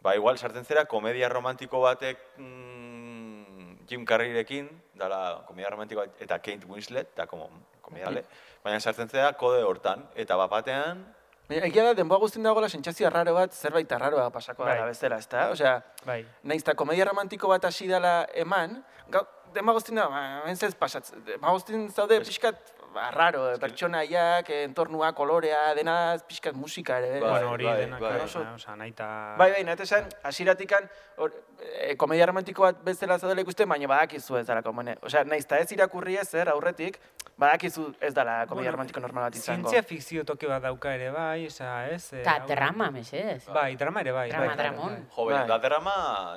[0.00, 6.38] ba, igual, sartzen zera, komedia romantiko batek mm, Jim Carreyrekin, dala, komedia romantiko bat, eta
[6.38, 7.50] Kate Winslet, da, como,
[7.82, 8.24] komediale.
[8.68, 10.04] Baina sartzen zera, kode hortan.
[10.20, 11.06] Eta bapatean,
[11.48, 14.74] Baina, Egia da, denboa guztien dagoela sentsazio raro bat, zerbait arraroa pasako Bai.
[14.76, 15.46] dela bezala, ezta?
[15.54, 16.18] Osea, Bai.
[16.44, 19.22] nahiz eta komedia romantiko bat hasi dela eman, gau,
[19.54, 22.60] denboa guztien da, ba, ez ez pasatzen, denboa guztien zaude pixkat,
[22.92, 25.96] ba, raro, pertsonaiak, entornua, kolorea, dena
[26.28, 27.14] pixkat musika ere.
[27.22, 28.12] Bai, Bueno, hori bai, denak, bai.
[28.18, 29.08] bai, Oso- osa, nahi eta...
[29.40, 30.84] Bai, bai, nahi esan, hasieratikan
[31.16, 31.32] hor,
[31.64, 34.98] e, komedia romantiko bat bezala zaudela ikusten, baina badakizu ez dela komene.
[35.00, 37.00] Osea, nahiz eta ez irakurri ez zer aurretik,
[37.38, 39.68] badakizu ez dela komedia Bueno, romantiko normal bat izango.
[39.68, 42.12] Zientzia fikzio toke bat dauka ere bai, esa, ez?
[42.12, 43.46] eh, Eta hau- drama, mesedez.
[43.54, 44.28] Bai, drama ere bai.
[44.30, 44.94] Drama, bai, dramon.
[44.94, 45.06] bai.
[45.16, 45.46] jo, Bai.
[45.46, 45.94] da drama,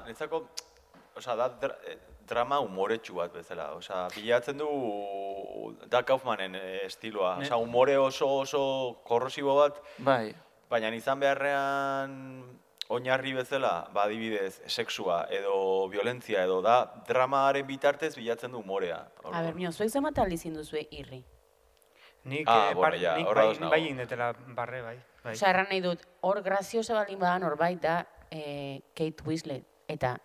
[0.07, 0.43] netzako,
[1.17, 3.71] osea, da dra, eh, drama umoretsu bat bezala.
[3.75, 4.67] Osea, bilatzen du
[5.89, 7.37] da Kaufmanen eh, estiloa.
[7.37, 10.33] Ne- Osea, umore oso oso korrosibo bat, Bai,
[10.69, 12.43] baina izan beharrean
[12.91, 16.75] oinarri bezala, ba, adibidez, sexua edo violentzia edo da
[17.07, 19.05] dramaren bitartez bilatzen du umorea.
[19.31, 21.23] A ber, mio, zuek zemat aldiz induzue irri.
[22.23, 23.69] Nik, Ah, eh, bueno, ja, nik hor bai, nago.
[23.71, 24.97] bai indetela barre, bai.
[25.23, 25.33] bai.
[25.33, 29.65] Osea, erran nahi dut, hor grazioso baldin bada norbait da eh, Kate Winslet.
[29.87, 30.17] Eta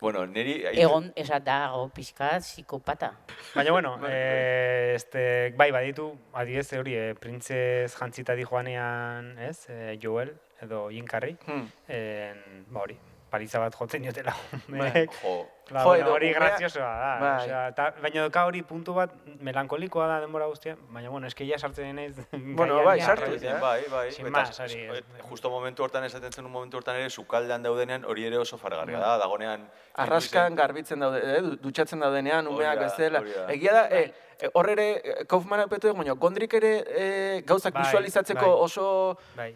[0.00, 0.64] Bueno, niri...
[0.74, 3.12] Egon, esa dago pixka psikopata.
[3.54, 9.96] Baina, bueno, eh, este, bai, baditu, adiez hori, eh, printzez jantzita di joanean, ez, eh,
[10.02, 11.66] Joel, edo Jim Carrey, Hmm.
[11.88, 12.98] en, ba hori,
[13.30, 14.34] paliza bat jotzen diotela.
[14.68, 15.06] Bai.
[15.22, 17.12] Jo, Ba, Jo, bueno, edo hori graziosoa da.
[17.20, 17.36] Bai.
[17.40, 21.56] Osea, ta, baina doka hori puntu bat melankolikoa da denbora guztia, baina bueno, eske ja
[21.58, 22.18] sartzen naiz.
[22.32, 23.54] Bueno, bai, sartu bai.
[23.62, 24.12] Bai, bai.
[24.12, 27.62] Sin eta más, hori, ez- justo momentu hortan esaten zen un momentu hortan ere sukaldean
[27.64, 29.16] daudenean hori ere oso fargarria da.
[29.24, 33.20] Dagonean Arraskan garbitzen daude, eh, du- dutxatzen daudenean, umeak bezala.
[33.24, 33.48] hori da.
[33.56, 37.72] Egia da, eh, eh, hor ere, eh, Kaufmanak betu dugu, baina Gondrik ere eh, gauzak
[37.72, 38.64] Bai, visualizatzeko bai.
[38.68, 39.54] oso, Bai.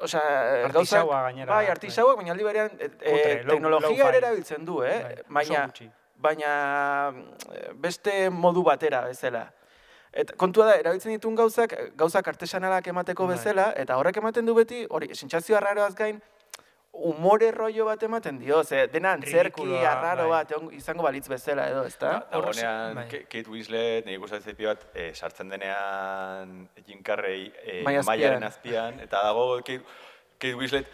[0.00, 1.70] Osea, eh, gauzak, Artisaua gainera, bai, bai.
[1.72, 4.98] artisauak, baina aldi berean, Kutre, low- teknologia ere erabiltzen du, eh?
[5.02, 5.62] Bai, baina,
[6.20, 7.12] baina
[7.80, 9.46] beste modu batera bezala.
[10.12, 13.36] Eta kontua da, erabiltzen dituen gauzak, gauzak artesanalak emateko Bai.
[13.36, 16.20] bezala, eta horrek ematen du beti, hori, sentsazio arraroaz gain,
[16.92, 20.44] umore rollo bat ematen dio, ze dena antzerki arraro bai.
[20.44, 22.26] bat izango balitz bezala edo, ezta?
[22.94, 23.06] Bai.
[23.08, 28.04] Ka- Kate Winslet, nire ikusten zepi bat, eh, sartzen denean Jim Carrey eh, azpian.
[28.06, 29.80] mailaren azpian, eta dago Kate,
[30.38, 30.86] Kate Winslet,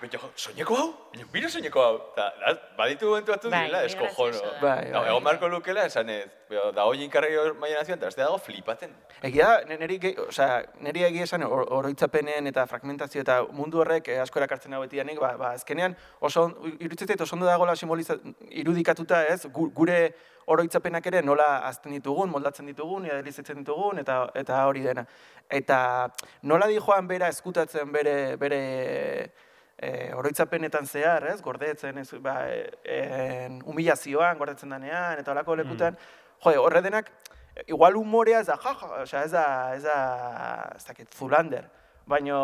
[0.00, 0.86] Baina, soineko hau?
[1.12, 1.94] Baina, mira soineko hau?
[2.16, 4.40] Ta, da, baditu momentu batzuk Bai, hori eskojono.
[4.62, 5.08] Bai, Gau, bai.
[5.10, 6.28] egon marko lukela, esan ez,
[6.74, 8.92] da hoi inkarri maia nazioan, eta beste dago flipatzen.
[9.26, 14.08] Egia da, neri, ge- osea, neri egia esan or, oroitzapenen eta fragmentazio eta mundu horrek
[14.14, 16.46] eh, asko erakartzen hau betianik, ba, ba, azkenean oso,
[16.98, 18.16] zait oso ondo dagoela simboliza,
[18.50, 20.14] irudikatuta ez, gu- gure
[20.46, 25.04] oroitzapenak ere nola azten ditugun, moldatzen ditugun, idealizatzen ditugun, eta eta hori dena.
[25.50, 26.08] Eta
[26.42, 28.62] nola di joan bera eskutatzen bere, bere
[29.78, 35.98] e, oroitzapenetan zehar, ez, gordetzen, ez, ba, e, en, humilazioan, gordetzen danean, eta olako lekutan,
[36.44, 37.10] jo, horre denak,
[37.66, 39.98] igual humorea ez da, ja, ja, osea, ez da, ez da,
[40.76, 41.68] ez dakit, zulander,
[42.06, 42.38] baino,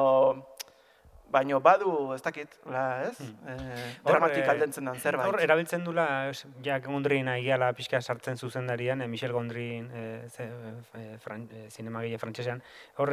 [1.34, 3.56] baino badu, ez dakit, la, ez, eh,
[4.04, 5.26] Hor, dramatik eh, aldentzen dan zerbait.
[5.28, 10.46] Hor, erabiltzen dula, es, ja, Gondrin agiala pixka sartzen zuzendarian, eh, Michel Gondrin, eh, ze,
[11.00, 12.62] eh, fran, eh, zinemagile frantsesean.
[13.02, 13.12] Hor,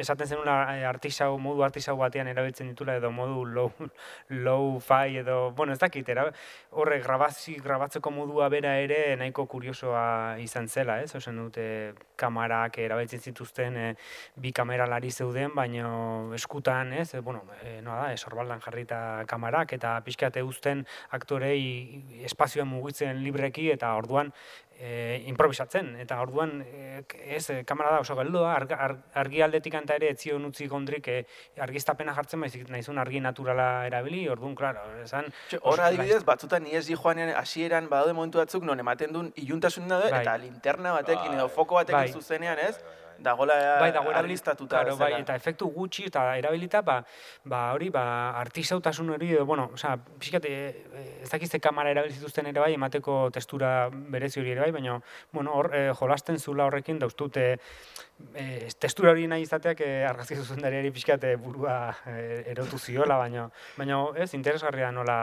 [0.00, 3.70] esaten zenula eh, artisau, modu artisau batean erabiltzen ditula, edo modu low,
[4.46, 6.26] low fi, edo, bueno, ez dakit, era,
[6.70, 11.14] horre, grabazi, grabatzeko modua bera ere nahiko kuriosoa izan zela, ez?
[11.18, 11.66] Osen dute
[12.20, 13.90] kamarak erabiltzen zituzten eh,
[14.40, 17.14] bi kameralari zeuden, baino eskutan, ez?
[17.14, 23.70] Eh, bueno, eh, noa da, esorbaldan jarrita kamarak eta pixkate uzten aktorei espazioa mugitzen libreki
[23.74, 24.32] eta orduan
[24.80, 25.92] e, improvisatzen.
[26.00, 27.04] Eta orduan, e,
[27.36, 31.08] ez, e, kamera da oso geldoa, arg, arg, argi aldetik anta ere etzion utzi gondrik
[31.12, 31.18] e,
[31.60, 35.28] argiztapena jartzen baizik naizun argi naturala erabili, orduan, klaro, esan...
[35.60, 40.10] Hor adibidez, batzutan ni ez joanean hasieran badaude momentu batzuk non ematen duen iluntasun daude
[40.10, 40.22] Bai.
[40.24, 41.54] eta linterna batekin edo Bai.
[41.54, 42.16] foko batekin Bai.
[42.16, 42.80] zuzenean, ez?
[43.20, 47.02] Dagola bai, dago erabili- argiztatuta claro, bai, eta efektu gutxi eta erabilita, ba,
[47.44, 48.04] ba hori, ba,
[48.40, 52.72] artisautasun hori, edo, bueno, osea, pixkat, e, e, ez dakizte kamera erabili zituzten ere bai,
[52.74, 55.00] emateko testura berezi hori ere bai, baina,
[55.32, 57.58] bueno, hor, e, jolasten zula horrekin, dauztute,
[58.34, 63.48] e, testura hori nahi izateak e, argazki zuzendariari pixkat e, burua e, erotu ziola, baina,
[63.76, 65.18] baina ez, interesgarria nola,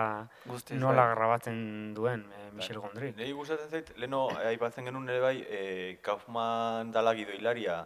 [0.46, 1.16] Guztiz, nola bai.
[1.16, 1.60] grabatzen
[1.98, 3.14] duen e, Michel Gondry.
[3.18, 7.82] Nei gustatzen zait, leno aipatzen genuen ere bai, e, Kaufman dala gidoilaria,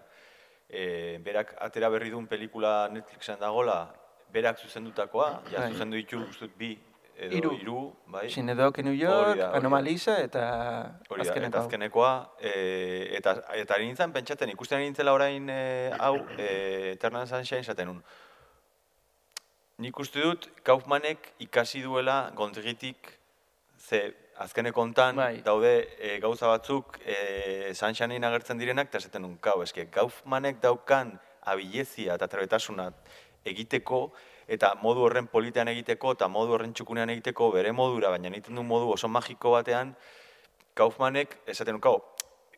[0.70, 3.84] e, berak atera berri duen pelikula Netflixen dagola,
[4.32, 5.74] berak zuzendutakoa, ja Bai.
[5.74, 6.76] zuzendu ditu guztut bi,
[7.18, 7.52] edo Hiru.
[7.58, 8.30] hiru, bai.
[8.30, 9.52] Sinedok New York, da, hori da.
[9.58, 10.44] Anomalisa eta
[11.10, 12.54] Hori da, azkeneko eta azkenekoa, e,
[13.18, 16.50] eta, eta ari nintzen pentsatzen, ikusten ari nintzela orain e, hau, e,
[16.96, 18.04] Eternal Sunshine zaten nun.
[19.82, 23.18] Nik uste dut, Kaufmanek ikasi duela Gondritik,
[23.78, 25.42] ze azkeneko hontan Bai.
[25.46, 31.16] daude e, gauza batzuk e, Sunshinein agertzen direnak, eta esaten nun, kau, eske, Kaufmanek daukan
[31.50, 32.92] abilezia eta trebetasuna
[33.46, 34.12] egiteko,
[34.48, 38.64] eta modu horren politean egiteko, eta modu horren txukunean egiteko, bere modura, baina egiten du
[38.64, 39.96] modu oso magiko batean,
[40.74, 41.98] Kaufmanek, esaten du, kau,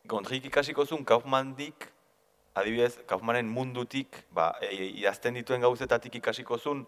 [0.08, 1.88] Gondrik ikasiko zuen Kaufmandik,
[2.56, 4.70] adibidez, Kaufmanen mundutik, ba, e,
[5.00, 6.86] idazten dituen gauzetatik ikasiko zuen,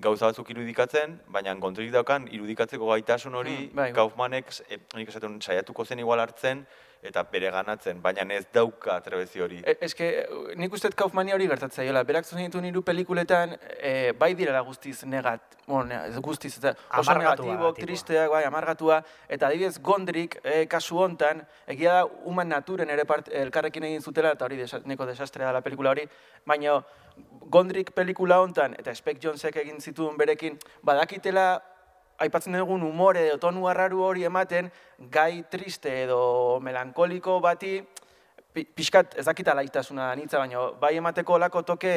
[0.00, 3.92] gauza batzuk irudikatzen, baina Gondrik daukan irudikatzeko gaitasun hori, Mm, bai.
[3.92, 6.66] Kaufmanek, e, nik esaten saiatuko zen igual hartzen,
[7.02, 9.60] eta bere ganatzen, baina ez dauka trebezi hori.
[9.64, 10.08] E, eske,
[10.60, 12.02] nik uste Kaufmania hori gertatzen zaiola.
[12.04, 15.56] Berak zuzen ditu hiru pelikuletan, e, bai direla guztiz negat,
[15.96, 21.44] ez guztiz, eta oso Amargatua, negatibok, tristeak, bai, amargatua, eta adibidez Gondrik, e, kasu hontan,
[21.66, 25.58] egia da human naturen ere part, elkarrekin egin zutela, eta hori desa, neko desastrea da
[25.58, 26.08] la pelikula hori,
[26.46, 26.82] baina
[27.50, 31.62] Gondrik pelikula hontan, eta Spek Jonzek egin zituen berekin, badakitela
[32.20, 34.70] aipatzen dugun umore edo tonu arraru hori ematen,
[35.10, 37.80] gai triste edo melankoliko bati
[38.52, 41.92] pi- pixkat ez dakit alaitasuna nitza, baina bai emateko olako toke,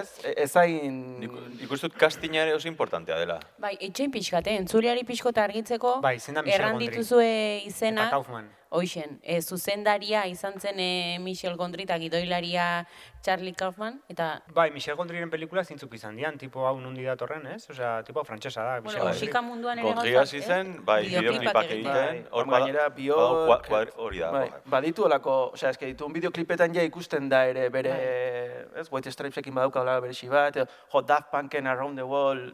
[0.00, 0.06] ez?
[0.24, 1.20] E- Ezain...
[1.68, 3.38] Dut castinga ere oso importantea dela.
[3.60, 6.88] Bai, etxein pixkate, entzuleari pixkota argitzeko, Bai, zein da Michel erran Gondry.
[6.96, 8.48] dituzue Eta izena, Kaufman.
[8.70, 12.86] Hoixen, e, zuzendaria izan zen e, Michel Gondry eta gidoilaria
[13.24, 17.70] Charlie Kaufman, eta Bai, Michel Gondryren pelikula zintzuk izan dian, tipo hau nundi datorren, ez?
[17.70, 19.04] Osea, tipo frantsesa da, Michel bueno.
[19.06, 19.20] Gondry.
[19.20, 21.92] musika munduan ere Gondry hasi zen, bai, Bideoklipak egiten.
[21.94, 23.58] Bai, hor gainera bio-
[23.96, 24.30] hori da.
[24.30, 28.80] Bai, baditu olako, osea, eske ditu un bideoklipetan ja ikusten da ere bere, Bai.
[28.82, 30.60] ez, White Stripesekin badauka hola beresi bat,
[30.92, 32.52] jo, Daft Punken Around the Wall,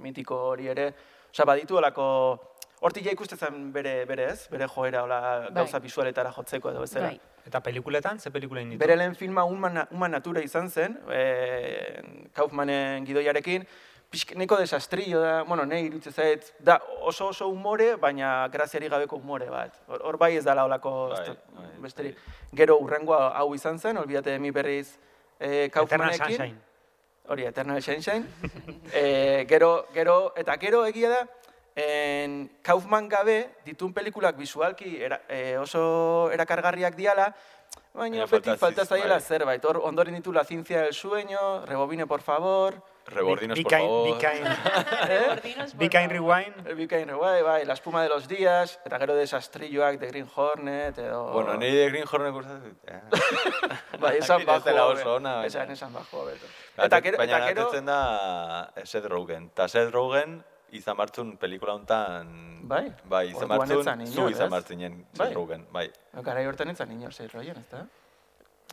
[0.00, 0.94] mitiko hori ere,
[1.30, 2.53] osea, baditu olako,
[2.84, 5.54] hortik ja ikusten zen bere, bere ez, bere joera, hola, Bai.
[5.62, 7.12] gauza bisualetara jotzeko edo bezala.
[7.14, 7.20] Bai.
[7.48, 8.80] Eta pelikuletan, ze pelikula egin ditu?
[8.80, 11.24] Bere lehen filma Human, Human Natura izan zen, e,
[12.36, 13.66] Kaufmanen gidoiarekin,
[14.38, 19.48] neko desastrillo da, bueno, nahi irutze zait, da oso oso umore, baina graziari gabeko umore
[19.50, 19.80] bat.
[19.88, 22.20] Hor, hor bai ez dala olako Bai, dut- bai, besterik.
[22.54, 24.94] Gero urrengoa hau izan zen, olbidate mi berriz
[25.40, 26.36] e, Eternal Kaufmanekin.
[26.36, 26.60] Sunshine.
[27.28, 28.24] Hori, Eternal Sunshine.
[28.92, 31.22] e, gero, gero, eta gero egia da,
[31.76, 37.34] en, Kaufman gabe ditun pelikulak visualki era, e, oso erakargarriak diala,
[37.94, 39.22] baina beti falta zaiela bai.
[39.22, 39.64] zerbait.
[39.64, 44.06] Hor, ondoren ditu La ciencia del sueño, Rebobine por favor, Rebordinos, por favor.
[44.08, 44.46] Be kind,
[45.10, 45.26] eh?
[45.76, 46.08] Favor.
[46.08, 46.66] rewind.
[46.66, 50.96] El Bikain bai, bai, La espuma de los días, eta gero desastrilloak de Green Hornet,
[50.96, 51.32] edo...
[51.32, 52.78] Bueno, niri de Green Hornet gustatzen.
[52.86, 53.00] Eh.
[54.00, 55.00] bai, esan Ez bajo, dela hobe.
[55.02, 56.46] oso ona, baina- Esan, esan bajo, hobeto.
[56.76, 59.50] Eta Eta gero, baina eta gero, atetzen da eh, Seth Rogen.
[59.50, 62.30] Ta Seth Rogen izan martzun pelikula hontan...
[62.64, 62.86] Bai?
[63.04, 65.34] Bai, izan martzun, zu izan martzinen Bai.
[65.72, 65.90] Bai.
[66.24, 67.84] Garai hortan entzan inor zei roien, ez da?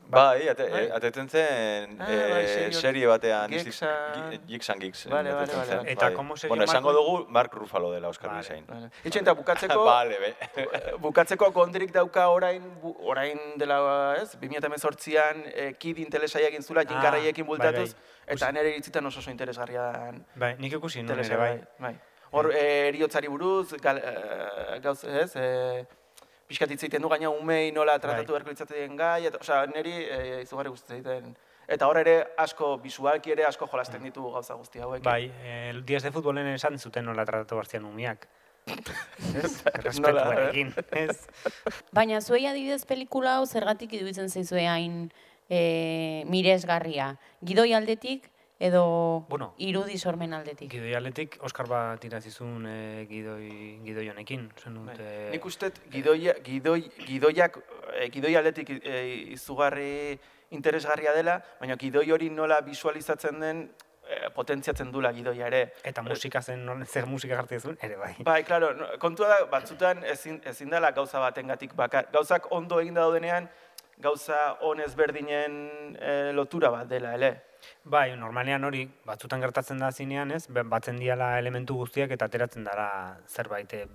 [0.07, 0.83] Bai, ate, Bai.
[0.85, 5.05] eh, atetzen zen Ah, eh, bai, serie batean, Geeks izi- and- gi- Geeks and Geeks.
[5.09, 5.91] Vale, vale, vale, vale.
[5.91, 6.13] Eta bai.
[6.15, 8.41] komo serio Bueno, esango dugu Mark Ruffalo dela Oscar Vale.
[8.41, 8.65] Bisain.
[8.67, 8.89] Vale.
[9.05, 10.35] Itxen, eta bukatzeko, Vale, be.
[10.99, 12.61] bukatzeko gondrik dauka orain,
[12.99, 18.35] orain dela, ez, 2018an eh, Kid Intelesai egin zula, Jim Ah, Carreyekin bai, bultatuz, bai.
[18.35, 21.57] eta nire iritzitan oso oso interesgarria dan Bai, nik ikusi nuen ere, bai.
[21.57, 21.67] bai.
[21.79, 21.95] bai.
[22.33, 25.85] Hor, eh, eriotzari buruz, gal, eh, gauz, ez, eh,
[26.51, 28.41] pixkat hitz egiten du gaina umei nola tratatu Bai.
[28.41, 31.33] beharko litzatzen gai, eta, osea, niri eh, izugarri gustatzen egiten.
[31.71, 35.03] Eta hor ere asko, visualki ere asko jolasten ditu gauza guzti hauek.
[35.05, 38.27] Bai, eh, Dias de Futbolen esan zuten nola tratatu barzian umiak.
[39.41, 39.63] Ez?
[39.63, 41.15] Nola, Respetuarekin, ez?
[41.97, 45.07] Baina zuei adibidez pelikula hau zergatik iruditzen zaizue hain
[45.49, 47.15] e, miresgarria.
[47.45, 48.27] Gidoi aldetik
[48.62, 49.54] edo Bueno.
[49.58, 50.69] irudi sormen aldetik.
[50.71, 54.52] Gidoi aletik Oskar bat irazizun eh, gidoi, gidoi honekin.
[54.62, 57.58] Zen dut, eh, Nik uste gidoia, gidoi, gidoiak,
[57.95, 60.19] eh, gidoi aldetik eh, izugarri
[60.52, 63.63] interesgarria dela, baina gidoi hori nola visualizatzen den
[64.08, 65.74] eh, potentziatzen dula gidoia ere.
[65.84, 68.13] Eta musika zen, non, zer musika jartzen zuen, ere bai.
[68.19, 72.12] Bai, claro, no, kontua da, batzutan ezin, ezin dela gauza batengatik bakar.
[72.13, 73.50] Gauzak ondo egin daudenean,
[73.97, 77.39] gauza on ezberdinen eh, lotura bat dela, ele.
[77.84, 80.47] Bai, normalean hori, batzutan gertatzen da zinean, ez?
[80.47, 83.86] Ba- Batzen diala elementu guztiak eta ateratzen dara zerbait eh,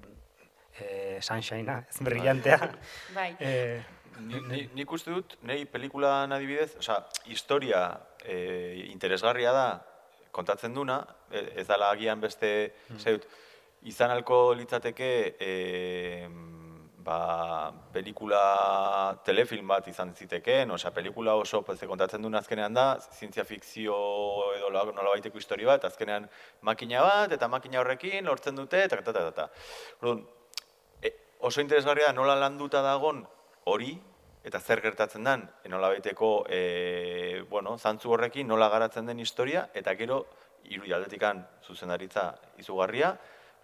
[0.80, 2.58] eh, sunshine ez brillantea.
[3.16, 3.34] Bai.
[3.40, 3.82] eh,
[4.16, 7.82] Ni, ni, nik uste dut, nahi pelikulan adibidez, osea, historia
[8.24, 9.64] eh, interesgarria da,
[10.32, 13.02] kontatzen duna, e- ez dala agian beste, mm.
[13.04, 13.26] dut,
[13.92, 16.28] izan alko litzateke, eh,
[17.06, 18.40] ba, pelikula,
[19.24, 22.86] telefilm bat izan zitekeen, osea, pelikula oso, pues, kontatzen duna azkenean da,
[23.18, 23.94] zientzia fikzio
[24.56, 26.26] edo nola baiteko historia bat, azkenean
[26.66, 29.48] makina bat, eta makina horrekin lortzen dute, eta eta eta eta.
[31.02, 31.14] E,
[31.46, 33.22] oso interesgarria nola landuta dagon
[33.70, 33.94] hori,
[34.46, 39.94] eta zer gertatzen den, nola baiteko, e, bueno, zantzu horrekin nola garatzen den historia, eta
[39.94, 40.24] gero,
[40.66, 43.14] hiru aldetikan zuzendaritza izugarria,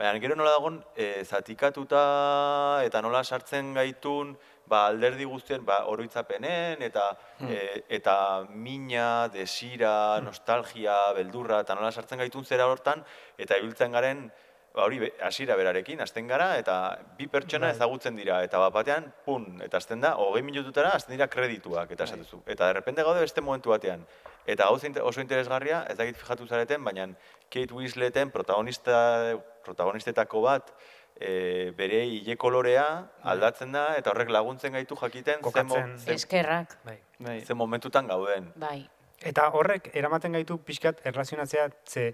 [0.02, 4.34] baina gero nola dagon e, zatikatuta eta nola sartzen gaitun
[4.66, 7.04] ba, alderdi guztien ba, oroitzapenen eta
[7.46, 8.16] e, eta
[8.50, 13.04] mina, desira, nostalgia, beldurra eta nola sartzen gaitun zera hortan
[13.38, 14.26] eta ibiltzen garen
[14.74, 17.76] ba, hori hasiera berarekin hasten gara eta bi pertsona Bai.
[17.76, 22.10] ezagutzen dira eta bat batean pun eta hasten da hogei minututara hasten dira kredituak eta
[22.10, 22.42] esaten zu.
[22.46, 24.02] Eta de repente gaude beste momentu batean.
[24.46, 27.06] Eta oso interesgarria, ez dakit fijatu zareten, baina
[27.48, 30.72] Kate Winsleten protagonista, protagonistetako bat
[31.20, 32.86] e, bere hile kolorea
[33.34, 35.98] aldatzen da eta horrek laguntzen gaitu jakiten Kokatzen.
[35.98, 36.78] ze, Eskerrak.
[36.84, 36.98] bai.
[37.18, 37.40] Bai.
[37.44, 38.52] ze momentutan gauden.
[38.56, 38.88] Bai.
[39.22, 42.08] Eta horrek eramaten gaitu pixkat erlazionatzea, ze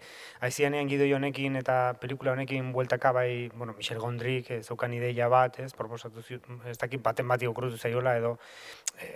[0.44, 5.58] aizianean gidoi honekin eta pelikula honekin bueltaka bai, bueno, Michel Gondrik ez zeukan ideia bat,
[5.58, 6.20] ez, proposatu
[6.68, 8.36] ez dakit baten bati okrutu zaiola edo,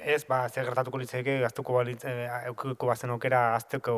[0.05, 3.93] ez, ba, zer gertatuko litzeke, gaztuko balitz, eh, eukiko bazen aukera azteko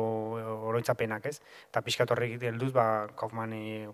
[0.67, 1.39] oroitzapenak, ez?
[1.69, 3.87] Eta pixkat horrek helduz, ba, Kaufmani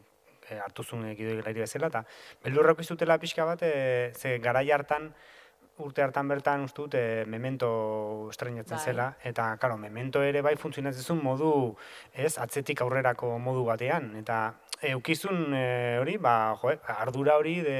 [0.52, 2.04] e, hartu zuen gidoi gelairi bezala, eta
[2.44, 5.12] beldurreko izutela pixka bat, e, ze garai hartan,
[5.82, 7.72] urte hartan bertan uste dut e, memento
[8.30, 8.86] estrenatzen Bai.
[8.86, 11.52] zela, eta, karo, memento ere bai funtzionatzen zuen modu,
[12.14, 14.44] ez, atzetik aurrerako modu batean, eta
[14.92, 15.66] eukizun e,
[16.02, 17.80] hori, ba, jo, ardura hori de,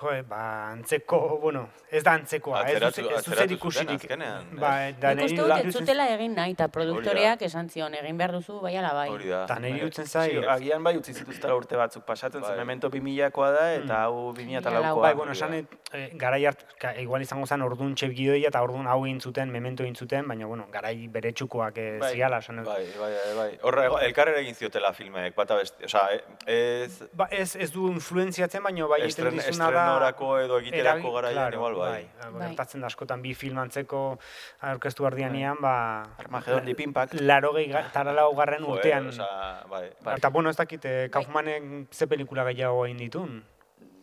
[0.00, 4.00] jo, ba, antzeko, bueno, ez da antzekoa, Atzeratu- ez du zer atzeratu zuten ikusirik.
[4.04, 4.58] azkenean, ez?
[4.60, 8.32] Ba, da Nik uste niri dut zutela egin nahi, eta produktoreak esan zion, egin behar
[8.32, 9.08] duzu, bai ala bai.
[9.10, 9.44] Hori da.
[9.44, 12.50] Eta niri Bai, iruditzen zai, sí, agian bai utzi zituztela urte batzuk pasatzen, Bai.
[12.50, 15.00] zen memento 2000koa da eta hau 2004koa.
[15.02, 15.56] Bai, bueno, esan, da.
[15.58, 19.20] et, e, garai hart, ka, igual izango zen ordun txep gidoia eta ordun hau egin
[19.20, 22.12] zuten, memento egin zuten, baina, bueno, garai bere txukoak e, Bai.
[22.14, 22.62] ziala, esan.
[22.64, 23.58] Bai, bai, bai, bai.
[23.62, 26.08] Horre, elkarrera egin ziotela filmek, bata beste, osea,
[26.46, 29.87] e- ez Ba, ez, ez du influenziatzen, baina bai egiten estren, dizuna da...
[29.88, 32.08] estrenorako edo egiterako garaian claro, igual, bai.
[32.32, 32.46] Bai.
[32.48, 34.18] Gertatzen da askotan bi film antzeko
[34.60, 35.74] aurkeztu ardianian, ba...
[36.18, 37.14] Armagedon Deep Impact.
[37.20, 39.08] Laro gehi, taralau garren urtean.
[39.08, 39.86] osea, bai.
[40.16, 43.44] Eta, bueno, ez dakit, eh, Kaufmanek ze pelikula gehiago egin ditun.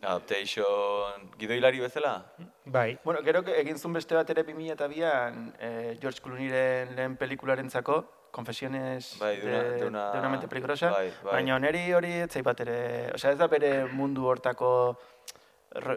[0.02, 2.24] Adaptation gidoilari bezala?
[2.64, 2.98] Bai.
[3.04, 9.16] Bueno, gero que egin zuen beste bat ere 2002an eh, George Clooneyren lehen pelikularentzako, Confesiones
[9.18, 11.32] Bai, de una- de, una- de una mente peligrosa, bai, bai.
[11.32, 14.98] baina neri hori ez zait bat ere, osea ez da bere mundu hortako...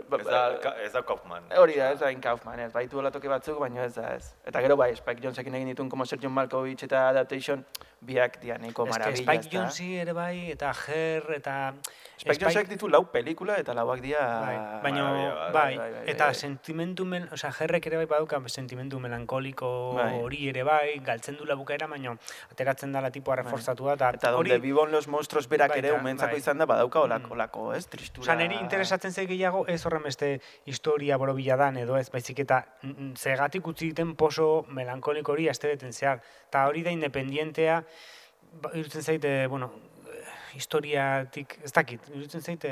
[0.10, 1.44] ba- Ez da, Ka- ez da Kaufman.
[1.58, 4.34] Hori da, ez da in Kaufman, ez, baitu toki batzuk, baina ez da ez.
[4.46, 7.66] Eta gero bai, Spike Jonzekin egin ditun, como Sergio Malkovich eta Adaptation,
[8.02, 9.50] biak dianeko Ez que marabila, Spike?
[9.56, 11.74] Jonesi ere bai, eta Her, eta...
[12.20, 14.20] Spike Jonzek ditu lau pelikula eta lauak dia...
[14.20, 16.36] Bai, baina, bai, bai, bai, bai, eta bai.
[16.36, 20.20] sentimentu, mel, osea, jerrek ere bai badauka sentimentu melankoliko Bai.
[20.22, 22.18] hori ere bai, galtzen du bukaera, baina
[22.52, 26.40] ateratzen dala tipoa reforzatua, eta, Eta donde hori, vivon los monstruos berak ere umentzako bai.
[26.40, 27.32] izan da, badauka olako, Mm.
[27.32, 28.24] olako, ez, tristura...
[28.24, 32.66] Osa, niri interesatzen zei gehiago ez horren beste historia borobila dan edo ez, baizik eta
[32.82, 36.22] mm, mm, zegatik utzi egiten poso melankoliko hori aste beten zehar.
[36.50, 37.76] Eta hori da independientea,
[38.64, 39.68] ba, irutzen zaite, bueno,
[40.58, 42.72] historiatik, ez dakit, irutzen zaite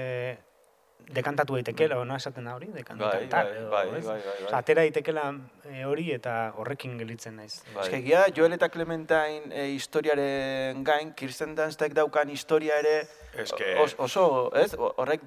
[1.07, 4.33] dekantatu daitekela, no esaten da hori, dekantar, Bai, bai, bai, bai, bai, bai.
[4.45, 5.33] Osea, atera daitekela
[5.71, 7.61] eh, hori eta horrekin gelitzen naiz.
[7.73, 7.83] Bai.
[7.85, 13.07] Ez que egia, Joel eta Clementine e, historiaren gain, Kirsten Dunstek daukan historia ere
[13.79, 15.21] os- oso, ez, o- horrek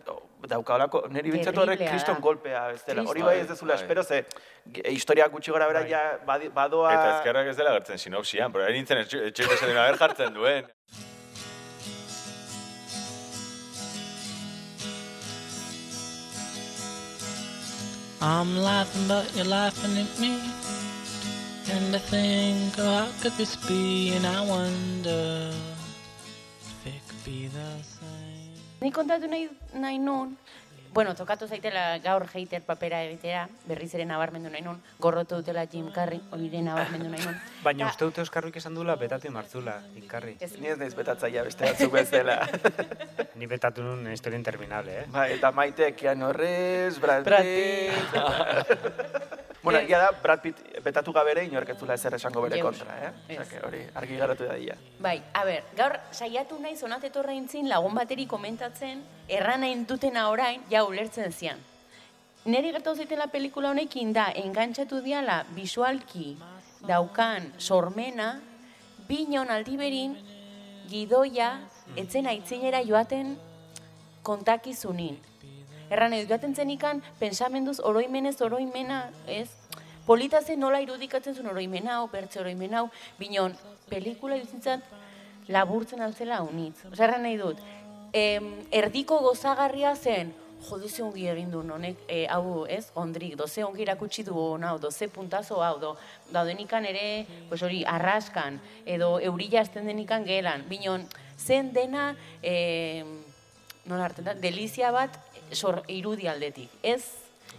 [0.48, 3.82] dauka olako, niri bintzatu horrek kriston golpea, ez dela, hori bai ez dezula, Bai.
[3.82, 4.24] espero ze,
[4.90, 5.90] historia gutxi gora bera Bai.
[5.90, 6.92] ja badoa...
[6.92, 10.66] Eta ezkerrak ez dela gertzen sinopsian, pero nintzen etxeite ber jartzen duen.
[18.22, 20.36] I'm laughing, but you're laughing at me.
[21.72, 24.12] And I think, oh, how could this be?
[24.12, 25.52] And I wonder
[26.60, 28.52] if it could be the same.
[28.82, 30.36] Nik kontatu nahi, nahi nun,
[30.92, 35.90] bueno, tokatu zaitela gaur hater papera egitea, berriz ere nabarmendu nahi nun, gorrotu dutela Jim
[35.94, 37.36] Carrey, hori ere nabarmendu nahi nun.
[37.66, 40.36] Baina Ta- uste dute Euskarruik esan duela betatu martzula, inkarri.
[40.40, 42.40] Ez, Ni ez naiz betatzaia beste batzuk bezala.
[43.38, 45.06] Ni betatu nun historia interminable, eh?
[45.14, 48.14] Bai, eta maite, Keanu Reeves, Brad Brad Pitt...
[49.62, 52.78] bueno, egia da, Brad Pitt betatu gabe ere inork ez duela ezer esango bere Jeus.
[52.78, 53.38] kontra, eh?
[53.40, 54.76] Osea, hori, argi garatu da dia.
[54.98, 60.28] Bai, a ber, gaur saiatu nahi zonat etorra intzin lagun bateri komentatzen, erran nahi dutena
[60.30, 61.60] orain, ja ulertzen zian.
[62.44, 66.38] Neri gertatu zaitela pelikula honekin da, engantxatu diala visualki
[66.88, 68.40] daukan sormena,
[69.08, 70.16] binon aldiberin
[70.88, 71.58] gidoia
[72.00, 73.36] etzen aitzinera joaten
[74.22, 75.18] kontakizunin.
[75.90, 79.48] Erran edo joaten zenikan pensamenduz oroimenez oroimena, ez?
[80.06, 82.86] Polita zen nola irudikatzen zuen oroimen hau, bertze oroimen hau,
[83.18, 83.56] binon,
[83.90, 84.86] pelikula juzintzat
[85.50, 86.84] laburtzen altzela unitz.
[86.92, 87.58] Osa, erran nahi dut,
[88.14, 90.32] em, erdiko gozagarria zen,
[90.68, 94.78] jode ze ongi egin du honek, e, hau, ez, ondrik, doze ongi irakutsi du hau,
[94.78, 95.96] doze puntazo hau, do,
[96.32, 101.06] daudenikan ere, pues hori, arraskan, edo eurila azten denikan gelan, binon,
[101.38, 103.18] zen dena, em,
[103.86, 105.16] nola hartzen da, delizia bat
[105.52, 106.70] sor, irudi aldetik.
[106.82, 107.02] Ez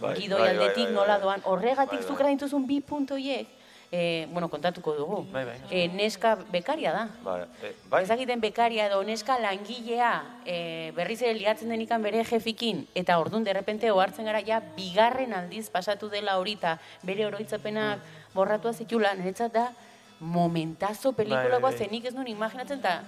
[0.00, 1.22] Bai, gidoi bai, bai, aldetik bai, nola bai.
[1.22, 1.42] doan.
[1.44, 2.32] Horregatik Bai, zuk bai.
[2.34, 3.46] dituzun bi puntoiek,
[3.92, 5.18] e, bueno, kontatuko dugu.
[5.32, 5.58] Bai, bai.
[5.70, 7.08] E, neska bekaria da.
[7.22, 10.12] Bai, eh, bai, Ezakiten bekaria edo neska langilea
[10.46, 15.68] e, berriz ere liatzen denikan bere jefikin eta ordun derrepente ohartzen gara ja bigarren aldiz
[15.70, 18.00] pasatu dela horita bere oroitzapenak
[18.34, 19.72] borratua zitula niretzat da
[20.20, 21.78] momentazo pelikulakoa Bai, bai.
[21.78, 23.02] zenik ez nuen imaginatzen eta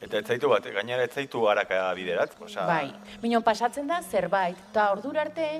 [0.00, 2.66] eta ez zaitu bat, gainera ez zaitu haraka biderat, osea...
[2.66, 2.92] bai,
[3.22, 5.50] minon pasatzen da zerbait eta ordura arte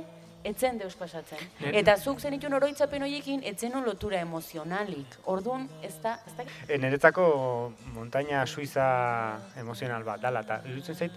[0.45, 1.41] etzen deus pasatzen.
[1.61, 5.19] Eta zuk zenitun oroitzapen horiekin etzen lotura emozionalik.
[5.29, 7.27] Ordun ez da, ez da, E, niretzako
[7.95, 8.87] montaña suiza
[9.61, 11.13] emozional bat dala, eta iruditzen zait,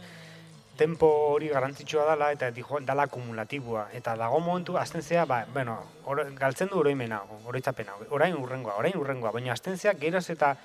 [0.77, 3.87] tempo hori garrantzitsua dala, eta dijo, dala akumulatiboa.
[3.93, 8.97] Eta dago momentu, azten zea, ba, bueno, oro, galtzen du oroimena, oroitzapena, orain urrengoa, orain
[8.97, 10.55] urrengoa, baina azten zea, geroz eta,